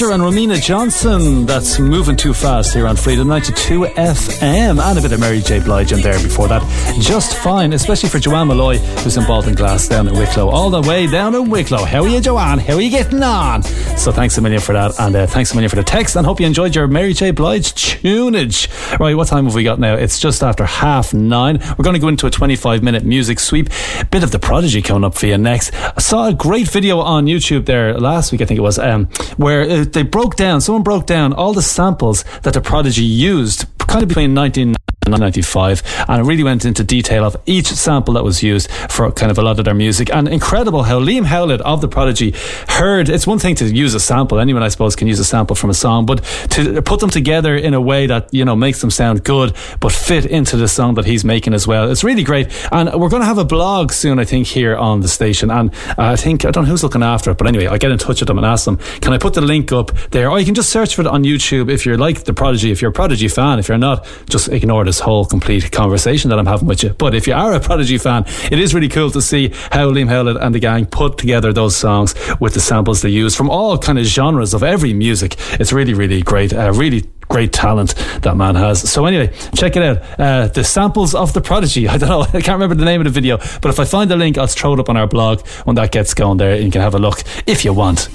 Dodger 0.00 0.12
and 0.12 0.22
Romina 0.22 0.58
Johnson. 0.58 1.44
That's 1.44 1.78
moving 1.78 2.16
too 2.16 2.32
fast 2.32 2.72
here 2.72 2.86
on 2.86 2.96
Freedom 2.96 3.28
92 3.28 3.80
FM. 3.82 4.80
And 4.80 4.98
a 4.98 5.02
bit 5.02 5.12
of 5.12 5.20
Mary 5.20 5.42
J. 5.42 5.60
Blige 5.60 5.92
in 5.92 6.00
there 6.00 6.18
before 6.22 6.48
that. 6.48 6.62
Just 6.98 7.36
fine, 7.36 7.74
especially 7.74 8.08
for 8.08 8.18
Joanne 8.18 8.48
Malloy, 8.48 8.78
who's 8.78 9.18
in 9.18 9.24
Baltinglass 9.24 9.90
down 9.90 10.08
in 10.08 10.14
Wicklow. 10.14 10.48
All 10.48 10.70
the 10.70 10.80
way 10.80 11.06
down 11.06 11.34
in 11.34 11.50
Wicklow. 11.50 11.84
How 11.84 12.00
are 12.02 12.08
you, 12.08 12.18
Joanne? 12.18 12.60
How 12.60 12.76
are 12.76 12.80
you 12.80 12.88
getting 12.88 13.22
on? 13.22 13.62
So 13.62 14.10
thanks 14.10 14.38
a 14.38 14.40
million 14.40 14.62
for 14.62 14.72
that. 14.72 14.98
And 14.98 15.14
uh, 15.14 15.26
thanks 15.26 15.52
a 15.52 15.54
million 15.54 15.68
for 15.68 15.76
the 15.76 15.84
text. 15.84 16.16
And 16.16 16.24
hope 16.24 16.40
you 16.40 16.46
enjoyed 16.46 16.74
your 16.74 16.86
Mary 16.86 17.12
J. 17.12 17.32
Blige 17.32 17.74
tunage. 17.74 18.68
Right, 18.98 19.16
what 19.16 19.28
time 19.28 19.44
have 19.44 19.54
we 19.54 19.62
got 19.62 19.78
now? 19.78 19.94
It's 19.94 20.18
just 20.18 20.42
after 20.42 20.64
half 20.64 21.14
nine. 21.14 21.58
We're 21.78 21.84
going 21.84 21.94
to 21.94 22.00
go 22.00 22.08
into 22.08 22.26
a 22.26 22.30
25 22.30 22.82
minute 22.82 23.04
music 23.04 23.38
sweep. 23.38 23.68
Bit 24.10 24.24
of 24.24 24.30
the 24.30 24.38
prodigy 24.38 24.82
coming 24.82 25.04
up 25.04 25.14
for 25.14 25.26
you 25.26 25.38
next. 25.38 25.72
I 25.74 26.00
saw 26.00 26.28
a 26.28 26.34
great 26.34 26.68
video 26.68 26.98
on 26.98 27.26
YouTube 27.26 27.66
there 27.66 27.98
last 27.98 28.32
week, 28.32 28.40
I 28.40 28.46
think 28.46 28.58
it 28.58 28.62
was, 28.62 28.78
um, 28.78 29.06
where 29.36 29.62
uh, 29.62 29.84
they 29.84 30.02
broke 30.02 30.36
down, 30.36 30.60
someone 30.60 30.82
broke 30.82 31.06
down 31.06 31.32
all 31.32 31.52
the 31.52 31.62
samples 31.62 32.24
that 32.42 32.52
the 32.52 32.60
prodigy 32.60 33.04
used 33.04 33.66
kind 33.90 34.02
of 34.02 34.08
between 34.08 34.34
19 34.34 34.76
1995 35.10 36.06
and 36.08 36.20
it 36.20 36.24
really 36.28 36.42
went 36.42 36.64
into 36.64 36.84
detail 36.84 37.24
of 37.24 37.36
each 37.46 37.66
sample 37.66 38.14
that 38.14 38.24
was 38.24 38.42
used 38.42 38.70
for 38.88 39.10
kind 39.12 39.30
of 39.30 39.38
a 39.38 39.42
lot 39.42 39.58
of 39.58 39.64
their 39.64 39.74
music. 39.74 40.12
And 40.14 40.28
incredible 40.28 40.82
how 40.82 41.00
Liam 41.00 41.24
Howlett 41.24 41.60
of 41.62 41.80
the 41.80 41.88
Prodigy 41.88 42.34
heard. 42.68 43.08
It's 43.08 43.26
one 43.26 43.38
thing 43.38 43.54
to 43.56 43.66
use 43.66 43.94
a 43.94 44.00
sample. 44.00 44.38
Anyone 44.38 44.62
I 44.62 44.68
suppose 44.68 44.96
can 44.96 45.08
use 45.08 45.18
a 45.18 45.24
sample 45.24 45.56
from 45.56 45.70
a 45.70 45.74
song. 45.74 46.06
But 46.06 46.24
to 46.50 46.82
put 46.82 47.00
them 47.00 47.10
together 47.10 47.56
in 47.56 47.74
a 47.74 47.80
way 47.80 48.06
that 48.06 48.32
you 48.32 48.44
know 48.44 48.56
makes 48.56 48.80
them 48.80 48.90
sound 48.90 49.24
good 49.24 49.54
but 49.80 49.92
fit 49.92 50.26
into 50.26 50.56
the 50.56 50.68
song 50.68 50.94
that 50.94 51.04
he's 51.04 51.24
making 51.24 51.54
as 51.54 51.66
well. 51.66 51.90
It's 51.90 52.04
really 52.04 52.22
great. 52.22 52.48
And 52.72 52.92
we're 53.00 53.08
going 53.08 53.22
to 53.22 53.26
have 53.26 53.38
a 53.38 53.44
blog 53.44 53.92
soon 53.92 54.18
I 54.18 54.24
think 54.24 54.46
here 54.46 54.76
on 54.76 55.00
the 55.00 55.08
station. 55.08 55.50
And 55.50 55.72
uh, 55.90 55.94
I 56.14 56.16
think 56.16 56.44
I 56.44 56.50
don't 56.50 56.64
know 56.64 56.70
who's 56.70 56.82
looking 56.82 57.02
after 57.02 57.30
it 57.30 57.38
but 57.38 57.46
anyway 57.46 57.66
I'll 57.66 57.78
get 57.78 57.90
in 57.90 57.98
touch 57.98 58.20
with 58.20 58.28
them 58.28 58.38
and 58.38 58.46
ask 58.46 58.64
them 58.64 58.78
can 59.00 59.12
I 59.12 59.18
put 59.18 59.34
the 59.34 59.40
link 59.40 59.72
up 59.72 59.92
there? 60.10 60.30
Or 60.30 60.38
you 60.38 60.44
can 60.44 60.54
just 60.54 60.70
search 60.70 60.94
for 60.94 61.02
it 61.02 61.06
on 61.06 61.24
YouTube 61.24 61.70
if 61.70 61.86
you're 61.86 61.98
like 61.98 62.24
the 62.24 62.34
Prodigy 62.34 62.70
if 62.70 62.82
you're 62.82 62.90
a 62.90 62.94
Prodigy 62.94 63.28
fan. 63.28 63.58
If 63.58 63.68
you're 63.68 63.78
not 63.78 64.06
just 64.28 64.48
ignore 64.48 64.84
this 64.84 64.99
whole 65.00 65.24
complete 65.24 65.70
conversation 65.72 66.30
that 66.30 66.38
I'm 66.38 66.46
having 66.46 66.68
with 66.68 66.82
you. 66.82 66.90
But 66.90 67.14
if 67.14 67.26
you 67.26 67.34
are 67.34 67.52
a 67.54 67.60
Prodigy 67.60 67.98
fan, 67.98 68.24
it 68.50 68.58
is 68.58 68.74
really 68.74 68.88
cool 68.88 69.10
to 69.10 69.22
see 69.22 69.48
how 69.70 69.90
Liam 69.90 70.08
Howlett 70.08 70.36
and 70.36 70.54
the 70.54 70.60
gang 70.60 70.86
put 70.86 71.18
together 71.18 71.52
those 71.52 71.76
songs 71.76 72.14
with 72.40 72.54
the 72.54 72.60
samples 72.60 73.02
they 73.02 73.08
use 73.08 73.34
from 73.34 73.50
all 73.50 73.78
kind 73.78 73.98
of 73.98 74.04
genres 74.04 74.54
of 74.54 74.62
every 74.62 74.92
music. 74.92 75.36
It's 75.60 75.72
really, 75.72 75.94
really 75.94 76.22
great. 76.22 76.52
Uh, 76.52 76.72
really 76.72 77.04
great 77.30 77.52
talent 77.52 77.94
that 78.22 78.36
man 78.36 78.56
has. 78.56 78.90
So 78.90 79.06
anyway, 79.06 79.32
check 79.54 79.76
it 79.76 79.82
out. 79.82 80.20
Uh, 80.20 80.48
the 80.48 80.64
samples 80.64 81.14
of 81.14 81.32
the 81.32 81.40
Prodigy. 81.40 81.88
I 81.94 81.96
don't 81.96 82.08
know. 82.08 82.20
I 82.22 82.42
can't 82.42 82.58
remember 82.60 82.74
the 82.74 82.84
name 82.84 83.00
of 83.00 83.06
the 83.06 83.10
video, 83.10 83.38
but 83.62 83.66
if 83.66 83.80
I 83.80 83.84
find 83.84 84.10
the 84.10 84.16
link, 84.16 84.36
I'll 84.36 84.46
throw 84.46 84.74
it 84.74 84.80
up 84.80 84.88
on 84.88 84.96
our 84.96 85.06
blog 85.06 85.46
when 85.64 85.76
that 85.76 85.92
gets 85.92 86.12
going 86.12 86.36
there. 86.36 86.60
You 86.60 86.70
can 86.70 86.82
have 86.82 86.94
a 86.94 86.98
look 86.98 87.22
if 87.46 87.64
you 87.64 87.72
want. 87.72 88.08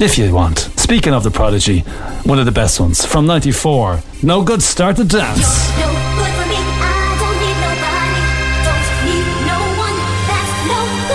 If 0.00 0.18
you 0.18 0.34
want. 0.34 0.58
Speaking 0.76 1.14
of 1.14 1.22
the 1.22 1.30
Prodigy, 1.30 1.80
one 2.24 2.38
of 2.38 2.46
the 2.46 2.52
best 2.52 2.80
ones 2.80 3.06
from 3.06 3.26
94. 3.26 4.00
No 4.22 4.42
good 4.42 4.62
start 4.62 4.96
to 4.96 5.04
dance. 5.04 5.70
Thank 11.06 11.13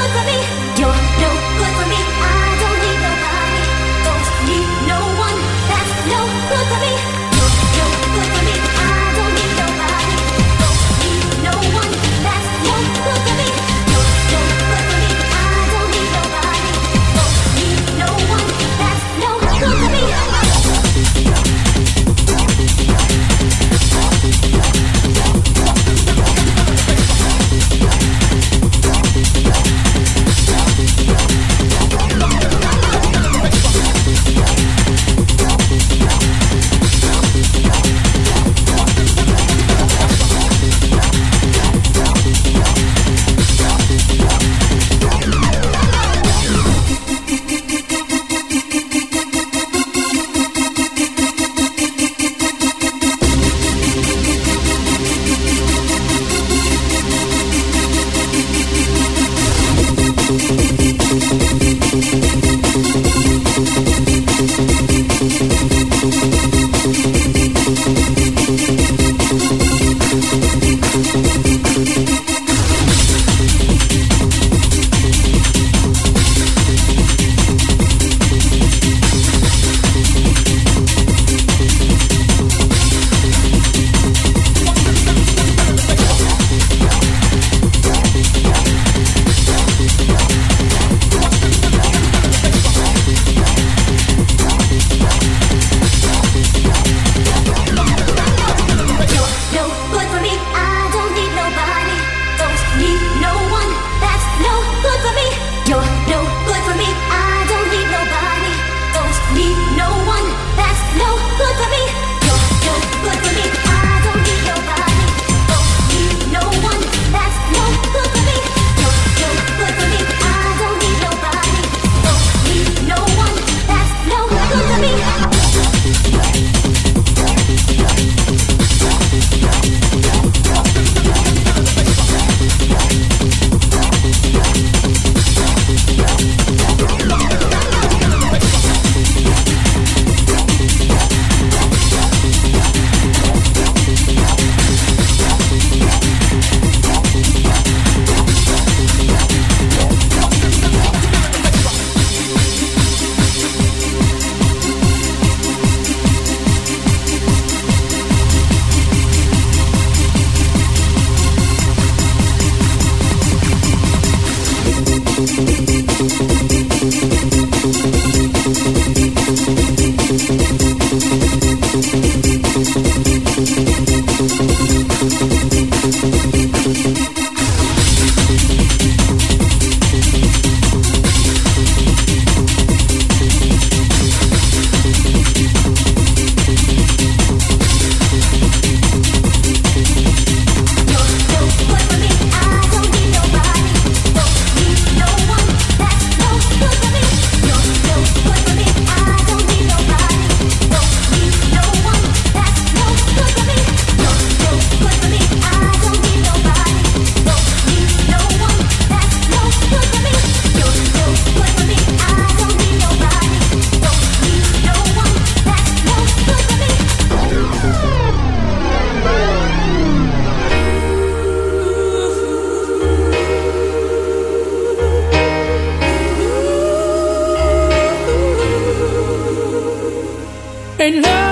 Ain't 230.81 231.03
love 231.03 231.28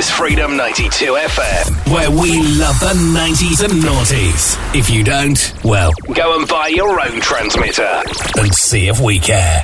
is 0.00 0.08
Freedom 0.08 0.56
92 0.56 1.12
FM, 1.12 1.92
where 1.92 2.10
we 2.10 2.38
love 2.58 2.80
the 2.80 2.94
90s 2.94 3.62
and 3.62 3.82
noughties. 3.82 4.74
If 4.74 4.88
you 4.88 5.04
don't, 5.04 5.52
well, 5.62 5.92
go 6.14 6.38
and 6.38 6.48
buy 6.48 6.68
your 6.68 6.98
own 6.98 7.20
transmitter 7.20 8.02
and 8.38 8.54
see 8.54 8.88
if 8.88 8.98
we 8.98 9.18
care. 9.18 9.62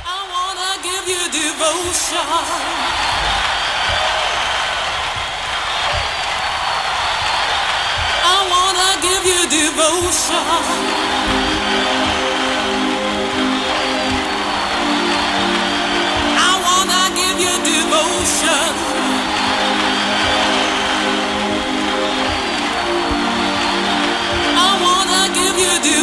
devotion 17.59 18.86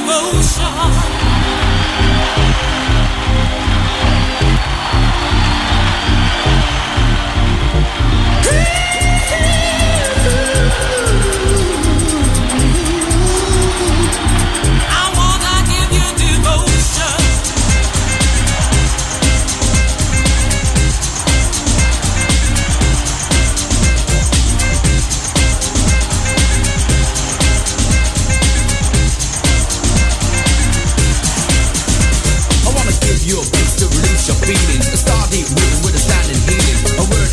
devotion. 0.07 0.44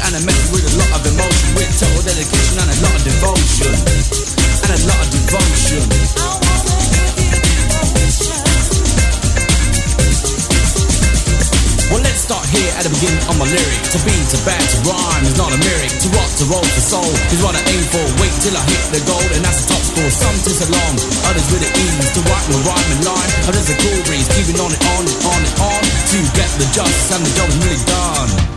and 0.02 0.18
with 0.50 0.66
a 0.66 0.74
lot 0.82 0.92
of 0.98 1.02
emotion 1.06 1.48
With 1.54 1.70
total 1.78 2.02
dedication 2.02 2.58
and 2.58 2.70
a 2.74 2.78
lot 2.82 2.94
of 2.98 3.04
devotion 3.06 3.74
And 4.66 4.72
a 4.74 4.80
lot 4.90 5.00
of 5.00 5.10
devotion 5.14 5.84
Well, 11.92 12.00
let's 12.08 12.24
start 12.24 12.48
here 12.48 12.72
at 12.80 12.88
the 12.88 12.94
beginning 12.96 13.20
of 13.28 13.36
my 13.36 13.44
lyric. 13.44 13.82
To 13.92 14.00
be, 14.08 14.16
to 14.16 14.40
bad, 14.48 14.64
to 14.64 14.78
rhyme 14.88 15.28
is 15.28 15.36
not 15.36 15.52
a 15.52 15.60
lyric. 15.60 15.92
To 15.92 16.08
rock, 16.16 16.32
to 16.40 16.48
roll, 16.48 16.64
to 16.64 16.82
soul 16.88 17.12
is 17.36 17.44
what 17.44 17.52
I 17.52 17.60
aim 17.68 17.84
for. 17.92 18.00
Wait 18.24 18.32
till 18.40 18.56
I 18.56 18.64
hit 18.64 18.96
the 18.96 19.04
goal 19.04 19.28
and 19.36 19.44
that's 19.44 19.68
the 19.68 19.76
top 19.76 19.84
score. 19.84 20.08
Some 20.08 20.38
to 20.40 20.52
long, 20.72 20.96
others 21.28 21.52
with 21.52 21.68
the 21.68 21.72
ease. 21.84 22.08
To 22.16 22.24
write 22.32 22.48
my 22.48 22.64
rhyme 22.64 22.90
and 22.96 23.04
line, 23.04 23.32
others 23.44 23.68
a 23.68 23.76
cool 23.76 24.00
breeze. 24.08 24.32
Keeping 24.40 24.64
on 24.64 24.72
it 24.72 24.80
on 24.96 25.04
it 25.04 25.20
on 25.20 25.42
it 25.44 25.56
on. 25.60 25.84
To 25.84 26.18
get 26.32 26.48
the 26.64 26.68
justice 26.72 27.12
and 27.12 27.28
the 27.28 27.32
job 27.36 27.52
is 27.52 27.60
really 27.60 27.84
done. 27.84 28.51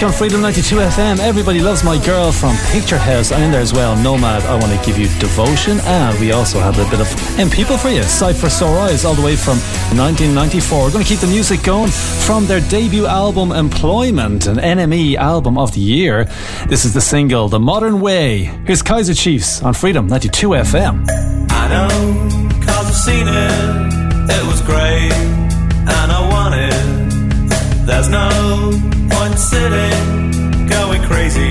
week 0.00 0.06
on 0.06 0.12
Freedom 0.12 0.40
92 0.40 0.76
FM. 0.76 1.18
Everybody 1.18 1.60
loves 1.60 1.84
my 1.84 2.02
girl 2.04 2.32
from 2.32 2.54
Picturehouse. 2.72 3.34
I'm 3.34 3.42
in 3.42 3.50
there 3.50 3.60
as 3.60 3.72
well. 3.72 3.96
Nomad, 3.96 4.42
I 4.44 4.52
want 4.58 4.72
to 4.72 4.86
give 4.86 4.98
you 4.98 5.08
devotion. 5.18 5.78
And 5.80 6.18
we 6.18 6.32
also 6.32 6.58
have 6.58 6.78
a 6.78 6.88
bit 6.90 7.00
of 7.00 7.38
M 7.38 7.50
People 7.50 7.76
for 7.76 7.88
you. 7.88 8.02
Sight 8.04 8.36
for 8.36 8.48
Sore 8.48 8.78
Eyes, 8.78 9.04
all 9.04 9.14
the 9.14 9.22
way 9.22 9.36
from 9.36 9.58
1994. 9.98 10.84
We're 10.84 10.90
going 10.90 11.04
to 11.04 11.08
keep 11.08 11.20
the 11.20 11.26
music 11.26 11.62
going 11.62 11.90
from 11.90 12.46
their 12.46 12.60
debut 12.60 13.06
album, 13.06 13.52
Employment, 13.52 14.46
an 14.46 14.56
NME 14.56 15.16
album 15.16 15.58
of 15.58 15.72
the 15.74 15.80
year. 15.80 16.24
This 16.66 16.84
is 16.84 16.94
the 16.94 17.00
single, 17.00 17.48
The 17.48 17.60
Modern 17.60 18.00
Way. 18.00 18.44
Here's 18.66 18.82
Kaiser 18.82 19.14
Chiefs 19.14 19.62
on 19.62 19.74
Freedom 19.74 20.06
92 20.06 20.48
FM. 20.50 21.06
I 21.50 21.68
know, 21.68 22.60
cause 22.64 22.86
I've 22.86 22.94
seen 22.94 23.26
it. 23.28 24.30
It 24.30 24.46
was 24.46 24.60
great, 24.62 25.12
and 25.12 26.12
I 26.12 26.28
want 26.30 26.54
it. 26.54 27.86
There's 27.86 28.08
no 28.08 28.99
Sitting, 29.40 30.66
going 30.66 31.02
crazy 31.04 31.50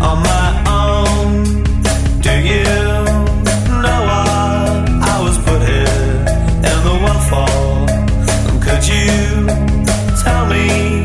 on 0.00 0.22
my 0.22 0.64
own. 0.68 1.44
Do 2.20 2.30
you 2.30 2.62
know 3.82 4.00
why 4.08 4.84
I 5.02 5.20
was 5.24 5.38
put 5.38 5.62
here 5.62 6.26
in 6.68 6.78
the? 6.84 6.92
Could 8.60 8.86
you 8.86 9.46
tell 10.22 10.46
me? 10.46 11.01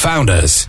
Founders. 0.00 0.59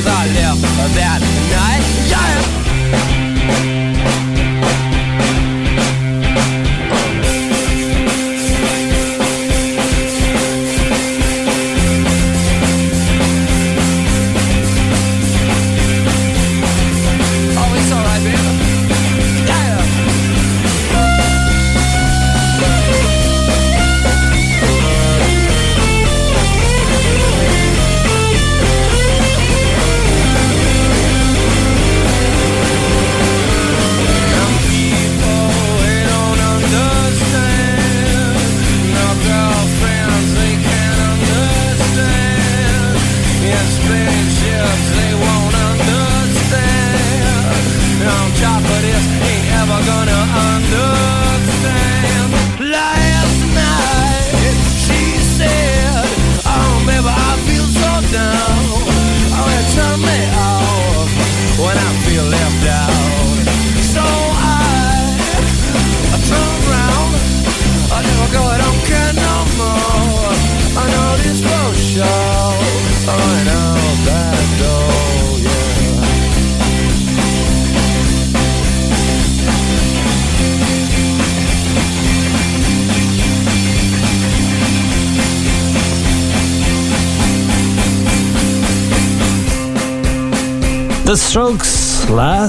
Cause 0.00 0.08
I 0.08 0.26
live 0.28 0.62
that 0.94 1.29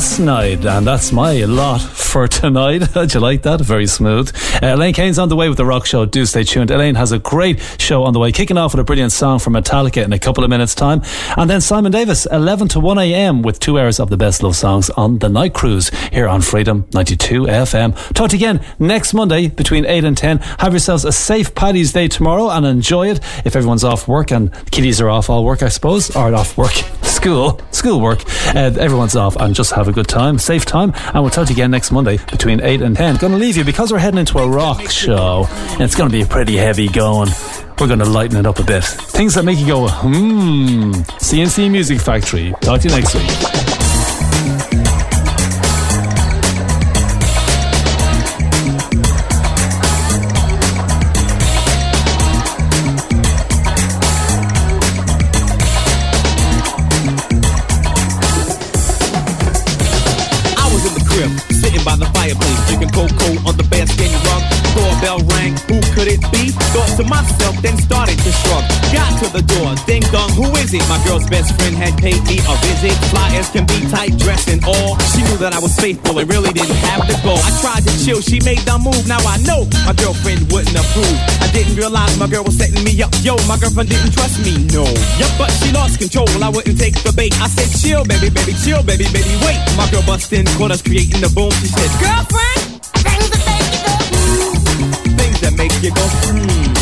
last 0.01 0.19
night, 0.19 0.65
and 0.65 0.87
that's 0.87 1.11
my 1.11 1.45
lot 1.45 2.00
for 2.11 2.27
tonight. 2.27 2.83
How'd 2.93 3.13
you 3.13 3.21
like 3.21 3.43
that? 3.43 3.61
Very 3.61 3.87
smooth. 3.87 4.35
Uh, 4.61 4.75
Elaine 4.75 4.93
Kane's 4.93 5.17
on 5.17 5.29
the 5.29 5.35
way 5.37 5.47
with 5.47 5.57
the 5.57 5.65
rock 5.65 5.85
show. 5.85 6.05
Do 6.05 6.25
stay 6.25 6.43
tuned. 6.43 6.69
Elaine 6.69 6.95
has 6.95 7.13
a 7.13 7.19
great 7.19 7.61
show 7.79 8.03
on 8.03 8.11
the 8.11 8.19
way, 8.19 8.33
kicking 8.33 8.57
off 8.57 8.73
with 8.73 8.81
a 8.81 8.83
brilliant 8.83 9.13
song 9.13 9.39
from 9.39 9.53
Metallica 9.53 10.03
in 10.03 10.11
a 10.11 10.19
couple 10.19 10.43
of 10.43 10.49
minutes' 10.49 10.75
time. 10.75 11.01
And 11.37 11.49
then 11.49 11.61
Simon 11.61 11.89
Davis, 11.93 12.25
11 12.25 12.67
to 12.69 12.81
1 12.81 12.97
a.m., 12.97 13.41
with 13.43 13.61
two 13.61 13.79
hours 13.79 13.97
of 13.97 14.09
the 14.09 14.17
best 14.17 14.43
love 14.43 14.57
songs 14.57 14.89
on 14.91 15.19
the 15.19 15.29
night 15.29 15.53
cruise 15.53 15.87
here 16.11 16.27
on 16.27 16.41
Freedom 16.41 16.85
92 16.93 17.43
FM. 17.43 17.95
Talk 18.13 18.31
to 18.31 18.37
you 18.37 18.45
again 18.45 18.65
next 18.77 19.13
Monday 19.13 19.47
between 19.47 19.85
8 19.85 20.03
and 20.03 20.17
10. 20.17 20.39
Have 20.59 20.73
yourselves 20.73 21.05
a 21.05 21.13
safe 21.13 21.55
Paddy's 21.55 21.93
Day 21.93 22.09
tomorrow 22.09 22.49
and 22.49 22.65
enjoy 22.65 23.07
it 23.07 23.19
if 23.45 23.55
everyone's 23.55 23.85
off 23.85 24.09
work 24.09 24.31
and 24.31 24.51
kiddies 24.71 24.99
are 24.99 25.09
off 25.09 25.29
all 25.29 25.45
work, 25.45 25.63
I 25.63 25.69
suppose, 25.69 26.13
or 26.13 26.35
off 26.35 26.57
work, 26.57 26.73
school, 27.03 27.61
school 27.71 28.01
work. 28.01 28.21
Uh, 28.53 28.73
everyone's 28.77 29.15
off 29.15 29.37
and 29.37 29.55
just 29.55 29.71
have 29.71 29.87
a 29.87 29.93
good 29.93 30.09
time, 30.09 30.37
safe 30.37 30.65
time. 30.65 30.91
And 31.13 31.23
we'll 31.23 31.29
talk 31.29 31.47
to 31.47 31.53
you 31.53 31.55
again 31.55 31.71
next 31.71 31.89
Monday 31.91 32.00
between 32.03 32.61
8 32.61 32.81
and 32.81 32.95
10. 32.95 33.17
Going 33.17 33.33
to 33.33 33.37
leave 33.37 33.57
you 33.57 33.63
because 33.63 33.91
we're 33.91 33.99
heading 33.99 34.19
into 34.19 34.37
a 34.37 34.47
rock 34.47 34.89
show 34.89 35.45
and 35.49 35.81
it's 35.81 35.95
to 36.09 36.17
be 36.17 36.25
pretty 36.25 36.57
heavy 36.57 36.87
going. 36.87 37.29
We're 37.79 37.87
to 37.99 38.05
lighten 38.05 38.37
it 38.37 38.45
up 38.45 38.59
a 38.59 38.63
bit. 38.63 38.83
Things 38.83 39.33
that 39.35 39.43
make 39.43 39.57
you 39.57 39.67
go, 39.67 39.87
hmm. 39.89 40.93
C+C 41.19 41.69
Music 41.69 41.99
Factory. 41.99 42.53
Talk 42.61 42.81
to 42.81 42.89
you 42.89 42.95
next 42.95 43.15
week. 43.15 43.80
Thought 66.71 66.95
to 66.95 67.03
myself, 67.03 67.55
then 67.59 67.75
started 67.75 68.15
to 68.23 68.31
shrug. 68.31 68.63
Got 68.95 69.11
to 69.19 69.27
the 69.35 69.43
door, 69.43 69.75
ding 69.83 70.03
dong, 70.07 70.31
who 70.39 70.47
is 70.55 70.71
it? 70.71 70.79
My 70.87 70.95
girl's 71.03 71.27
best 71.27 71.51
friend 71.59 71.75
had 71.75 71.99
paid 71.99 72.23
me 72.31 72.39
a 72.39 72.55
visit. 72.63 72.95
Fly 73.11 73.27
as 73.35 73.51
can 73.51 73.67
be, 73.67 73.83
tight 73.91 74.15
dress 74.15 74.47
and 74.47 74.63
all. 74.63 74.95
She 75.11 75.19
knew 75.27 75.35
that 75.43 75.51
I 75.51 75.59
was 75.59 75.75
faithful 75.75 76.15
and 76.15 76.27
really 76.31 76.55
didn't 76.55 76.79
have 76.87 77.03
to 77.11 77.15
go. 77.27 77.35
I 77.35 77.51
tried 77.59 77.83
to 77.83 77.93
chill, 77.99 78.23
she 78.23 78.39
made 78.47 78.63
the 78.63 78.79
move. 78.79 79.03
Now 79.03 79.19
I 79.27 79.35
know 79.43 79.67
my 79.83 79.91
girlfriend 79.99 80.47
wouldn't 80.47 80.71
approve. 80.71 81.19
I 81.43 81.51
didn't 81.51 81.75
realize 81.75 82.15
my 82.15 82.31
girl 82.31 82.47
was 82.47 82.55
setting 82.55 82.79
me 82.87 82.95
up. 83.03 83.11
Yo, 83.19 83.35
my 83.51 83.59
girlfriend 83.59 83.91
didn't 83.91 84.15
trust 84.15 84.39
me, 84.39 84.63
no. 84.71 84.87
Yup, 85.19 85.31
but 85.35 85.51
she 85.59 85.75
lost 85.75 85.99
control. 85.99 86.31
I 86.39 86.47
wouldn't 86.47 86.79
take 86.79 86.95
the 87.03 87.11
bait. 87.11 87.35
I 87.43 87.51
said, 87.51 87.67
chill, 87.83 88.07
baby, 88.07 88.31
baby, 88.31 88.55
chill, 88.63 88.79
baby, 88.79 89.11
baby, 89.11 89.35
wait. 89.43 89.59
My 89.75 89.91
girl 89.91 90.07
bust 90.07 90.31
in, 90.31 90.47
caught 90.55 90.71
us 90.71 90.79
creating 90.79 91.19
the 91.19 91.27
boom. 91.35 91.51
She 91.59 91.67
said, 91.67 91.91
girlfriend, 91.99 92.70
that 95.41 95.57
make 95.57 95.73
you 95.81 95.89
go, 95.89 96.01
hmm. 96.05 96.80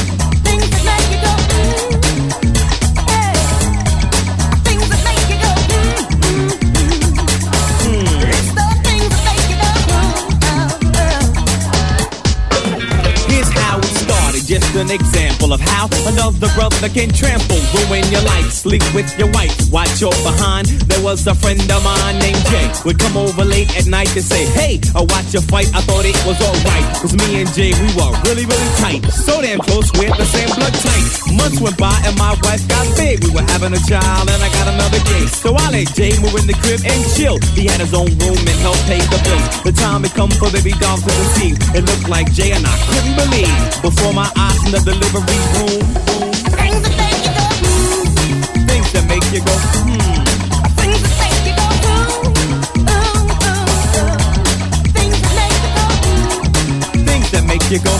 An 14.79 14.91
example 14.91 15.51
of 15.51 15.59
how 15.59 15.91
another 16.07 16.47
brother 16.55 16.87
can 16.87 17.11
trample, 17.11 17.59
ruin 17.75 18.03
your 18.07 18.23
life, 18.23 18.47
sleep 18.49 18.83
with 18.95 19.07
your 19.19 19.29
wife, 19.35 19.51
watch 19.71 19.99
your 19.99 20.15
behind. 20.23 20.67
There 20.87 21.03
was 21.03 21.27
a 21.27 21.35
friend 21.35 21.59
of 21.59 21.83
mine 21.83 22.19
named 22.19 22.39
Jay, 22.47 22.71
would 22.85 22.97
come 22.97 23.17
over 23.17 23.43
late 23.43 23.67
at 23.75 23.87
night 23.87 24.07
to 24.15 24.23
say, 24.23 24.47
Hey, 24.55 24.79
I 24.95 25.03
watch 25.03 25.33
your 25.35 25.43
fight, 25.43 25.67
I 25.75 25.81
thought 25.83 26.05
it 26.07 26.15
was 26.23 26.39
alright. 26.39 26.87
Cause 27.03 27.11
me 27.11 27.43
and 27.43 27.51
Jay, 27.51 27.75
we 27.75 27.89
were 27.99 28.11
really, 28.23 28.47
really 28.47 28.71
tight. 28.79 29.03
So 29.11 29.41
damn 29.41 29.59
close, 29.59 29.91
we're 29.99 30.15
the 30.15 30.25
same 30.25 30.47
blood 30.55 30.73
type. 30.73 31.07
Months 31.35 31.59
went 31.59 31.77
by 31.77 31.95
and 32.07 32.15
my 32.17 32.31
wife 32.47 32.63
got 32.71 32.87
big. 32.95 33.19
We 33.23 33.35
were 33.35 33.47
having 33.51 33.75
a 33.75 33.81
child 33.83 34.31
and 34.31 34.39
I 34.39 34.49
got 34.55 34.71
another 34.71 35.03
gay. 35.11 35.27
So 35.27 35.59
I 35.59 35.75
let 35.75 35.91
Jay 35.91 36.15
move 36.23 36.39
in 36.39 36.47
the 36.47 36.55
crib 36.63 36.79
and 36.87 36.99
chill. 37.19 37.35
He 37.51 37.67
had 37.67 37.83
his 37.83 37.93
own 37.93 38.09
room 38.23 38.39
and 38.39 38.57
helped 38.63 38.83
pay 38.87 39.03
the 39.11 39.19
bills. 39.27 39.47
The 39.67 39.75
time 39.75 40.07
had 40.07 40.15
come 40.15 40.31
for 40.31 40.47
baby 40.55 40.71
doll 40.79 40.97
to 40.97 41.11
conceive. 41.11 41.59
It 41.75 41.83
looked 41.83 42.07
like 42.07 42.31
Jay 42.31 42.55
and 42.55 42.63
I 42.63 42.75
couldn't 42.87 43.15
believe. 43.19 43.51
Before 43.83 44.13
my 44.13 44.29
eyes 44.39 44.68
in 44.69 44.75
the 44.75 44.81
delivery 44.85 45.39
room. 45.57 45.81
Things 46.53 46.81
that 46.83 46.93
make 47.01 47.25
you 47.25 47.31
go, 47.33 47.45
hmm. 47.65 48.05
Things 48.69 48.89
that 48.93 49.05
make 49.09 49.25
you 49.33 49.41
go, 49.41 49.55
hmm. 49.81 50.21
Things 50.77 51.01
that 51.01 51.13
make 51.17 51.41
you 51.47 51.53
go, 51.57 51.65
ooh, 51.89 52.29
ooh, 52.77 53.33
ooh. 53.49 54.13
Things 54.93 55.17
that 55.21 55.33
make 55.39 55.57
you 55.65 55.71
go, 55.73 55.85
hmm. 56.05 57.05
Things 57.05 57.27
that 57.31 57.43
make 57.47 57.65
you 57.71 57.79
go, 57.79 57.93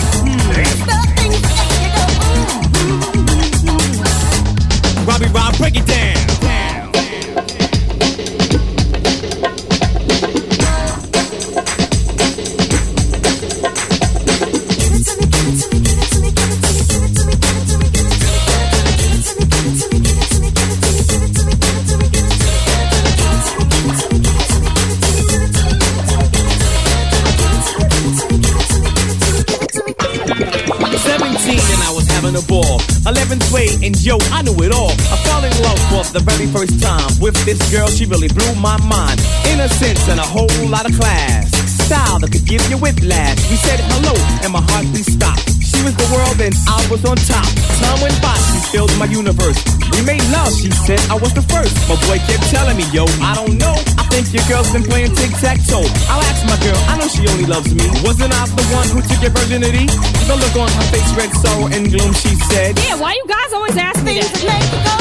ball. 32.60 32.80
Eleven 33.07 33.40
sway 33.48 33.69
and 33.84 33.95
yo, 34.03 34.18
I 34.36 34.44
knew 34.44 34.56
it 34.64 34.72
all. 34.76 34.91
I 34.91 35.15
fell 35.23 35.44
in 35.44 35.56
love 35.64 35.80
for 35.91 36.03
the 36.11 36.19
very 36.19 36.48
first 36.52 36.76
time 36.84 37.07
with 37.19 37.36
this 37.48 37.60
girl. 37.72 37.88
She 37.88 38.06
really 38.06 38.27
blew 38.27 38.53
my 38.60 38.77
mind. 38.84 39.19
Innocence 39.48 40.07
and 40.11 40.19
a 40.19 40.27
whole 40.27 40.52
lot 40.68 40.84
of 40.84 40.94
class. 40.99 41.48
Style 41.88 42.19
that 42.19 42.31
could 42.31 42.45
give 42.45 42.61
you 42.69 42.77
whiplash. 42.77 43.40
We 43.49 43.56
said 43.56 43.80
hello 43.80 44.14
and 44.44 44.52
my 44.52 44.61
heartbeat 44.72 45.07
stopped. 45.07 45.48
She 45.64 45.80
was 45.84 45.95
the 45.95 46.10
world 46.11 46.38
and 46.44 46.53
I 46.68 46.84
was 46.91 47.02
on 47.07 47.15
top. 47.15 47.48
Time 47.80 47.99
went 48.03 48.18
by, 48.22 48.36
she 48.52 48.60
filled 48.76 48.91
my 48.99 49.07
universe. 49.07 49.60
We 49.95 50.03
made 50.03 50.23
love, 50.36 50.52
she 50.52 50.69
said 50.72 50.99
I 51.10 51.15
was 51.15 51.34
the 51.34 51.45
first. 51.48 51.73
My 51.88 51.95
boy 52.07 52.19
kept 52.27 52.44
telling 52.52 52.76
me, 52.76 52.86
yo, 52.91 53.06
I 53.23 53.34
don't 53.36 53.56
know. 53.57 53.77
I 54.10 54.26
think 54.26 54.34
your 54.34 54.41
girl's 54.49 54.73
been 54.73 54.81
playing 54.81 55.14
tic 55.14 55.30
tac 55.38 55.61
toe. 55.69 55.86
I'll 56.10 56.26
ask 56.34 56.41
my 56.49 56.57
girl, 56.65 56.81
I 56.90 56.98
know 56.98 57.07
she 57.07 57.30
only 57.30 57.45
loves 57.45 57.69
me. 57.69 57.86
Wasn't 58.02 58.34
I 58.34 58.45
the 58.57 58.65
one 58.73 58.90
who 58.90 59.06
took 59.06 59.22
your 59.22 59.30
virginity? 59.30 59.86
The 60.26 60.34
look 60.34 60.56
on 60.57 60.65
her 60.65 60.86
face 60.90 61.14
read 61.14 61.30
sorrow 61.45 61.69
and 61.69 61.94
gloom, 61.94 62.11
she 62.18 62.34
said. 62.49 62.80
Yeah, 62.80 62.98
why 62.98 63.14
you 63.14 63.23
guys 63.30 63.53
always 63.53 63.77
ask 63.77 64.03
me 64.03 64.18
that? 64.18 64.34
Make 64.49 64.65
you 64.73 64.81
go? 64.81 64.98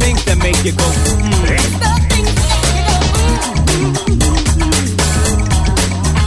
Things 0.00 0.24
that 0.24 0.38
make 0.40 0.56
you 0.64 0.72
go? 0.72 0.88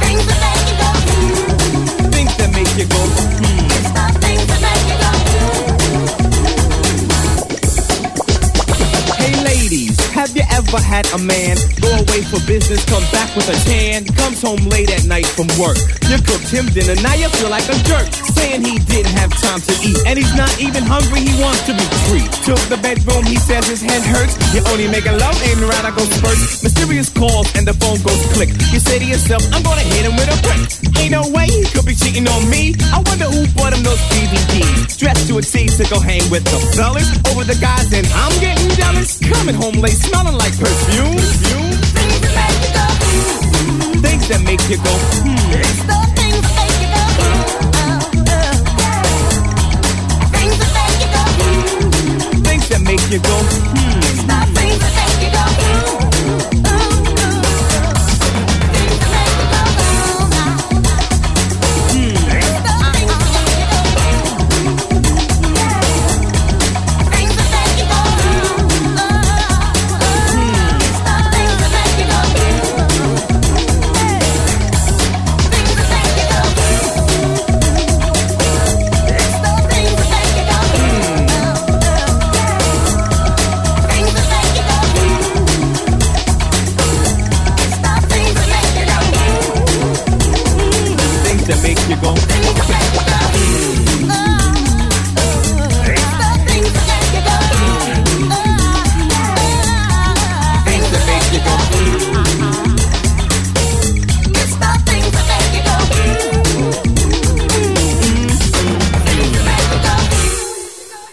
Things 0.06 0.22
that 0.30 0.38
make 0.46 0.70
you 0.70 0.78
go, 0.78 0.90
hmm. 1.02 2.14
Things 2.14 2.34
that 2.38 2.50
make 2.54 2.78
you 2.78 2.86
go, 2.86 3.02
hmm. 3.02 3.56
Hey 3.58 3.65
have 10.76 11.06
you 11.06 11.06
ever 11.06 11.08
had 11.08 11.08
a 11.14 11.20
man 11.24 11.56
go 11.80 11.88
away 11.88 12.22
for 12.24 12.40
business, 12.48 12.84
come 12.86 13.04
back 13.12 13.32
with 13.36 13.48
a 13.48 13.58
tan, 13.64 14.06
comes 14.16 14.42
home 14.42 14.60
late 14.68 14.92
at 14.92 15.06
night 15.06 15.26
from 15.26 15.48
work? 15.60 15.78
You 16.10 16.18
cooked 16.20 16.50
him 16.52 16.68
dinner, 16.68 16.96
now 17.02 17.16
you 17.16 17.30
feel 17.30 17.50
like 17.50 17.68
a 17.70 17.78
jerk, 17.88 18.08
saying 18.36 18.64
he 18.64 18.80
didn't 18.80 19.16
have 19.16 19.32
time 19.40 19.62
to 19.62 19.74
eat, 19.84 19.98
and 20.06 20.18
he's 20.18 20.36
not 20.36 20.52
even 20.60 20.84
hungry, 20.84 21.22
he 21.22 21.34
wants 21.42 21.64
to 21.68 21.74
be 21.74 21.86
free. 22.08 22.26
Took 22.44 22.60
the 22.68 22.80
bedroom, 22.82 23.24
he 23.26 23.38
says 23.38 23.68
his 23.68 23.82
head 23.82 24.04
hurts. 24.04 24.36
You're 24.54 24.68
only 24.70 24.88
making 24.88 25.18
love, 25.18 25.36
ain't 25.44 25.62
around, 25.62 25.86
I 25.86 25.92
go 25.96 26.04
first. 26.20 26.64
Mysterious 26.64 27.10
calls 27.10 27.48
and 27.56 27.68
the 27.68 27.74
phone 27.80 28.02
goes 28.04 28.20
click. 28.34 28.50
You 28.72 28.80
say 28.80 29.00
to 29.00 29.06
yourself, 29.06 29.44
I'm 29.54 29.64
gonna 29.64 29.86
hit 29.86 30.06
him 30.06 30.16
with 30.16 30.28
a 30.28 30.38
brick. 30.44 30.95
Ain't 31.00 31.12
no 31.12 31.24
way 31.30 31.48
he 31.48 31.64
could 31.66 31.86
be 31.86 31.96
cheating 31.96 32.28
on 32.28 32.50
me. 32.50 32.76
I 32.92 33.02
wonder 33.06 33.26
who 33.26 33.48
bought 33.54 33.74
him 33.74 33.84
those 33.84 34.02
DVDs. 34.14 34.98
Dressed 34.98 35.28
to 35.28 35.38
a 35.38 35.42
T 35.42 35.68
to 35.68 35.84
go 35.90 36.00
hang 36.00 36.30
with 36.30 36.44
the 36.46 36.60
fellas 36.76 37.10
over 37.30 37.44
the 37.44 37.56
guys, 37.62 37.92
and 37.94 38.08
I'm 38.14 38.34
getting 38.40 38.70
jealous. 38.76 39.20
Coming 39.20 39.56
home 39.56 39.76
late, 39.76 39.98
smelling 39.98 40.38
like 40.38 40.58
perfume. 40.58 41.18
Things 44.02 44.28
that 44.30 44.42
make 44.42 44.62
you 44.70 44.78
go 44.78 44.92
hmm. 45.22 45.36
Things 45.46 45.86
that 45.88 46.02
make 46.18 46.72
you 46.82 46.88
go 46.88 46.96
hmm. 46.96 47.56
things 50.34 50.58
that 50.60 50.72
make 50.74 51.00
you 51.02 51.10
go, 51.14 51.24
hmm. 51.42 52.42
Things 52.44 52.68
that 52.70 52.82
make 52.82 53.04
you 53.12 53.20
go, 53.20 53.38
hmm. 53.38 53.85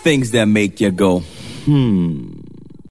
Things 0.02 0.32
that 0.32 0.46
make 0.46 0.80
you 0.80 0.90
go. 0.90 1.20
Hmm. 1.64 2.31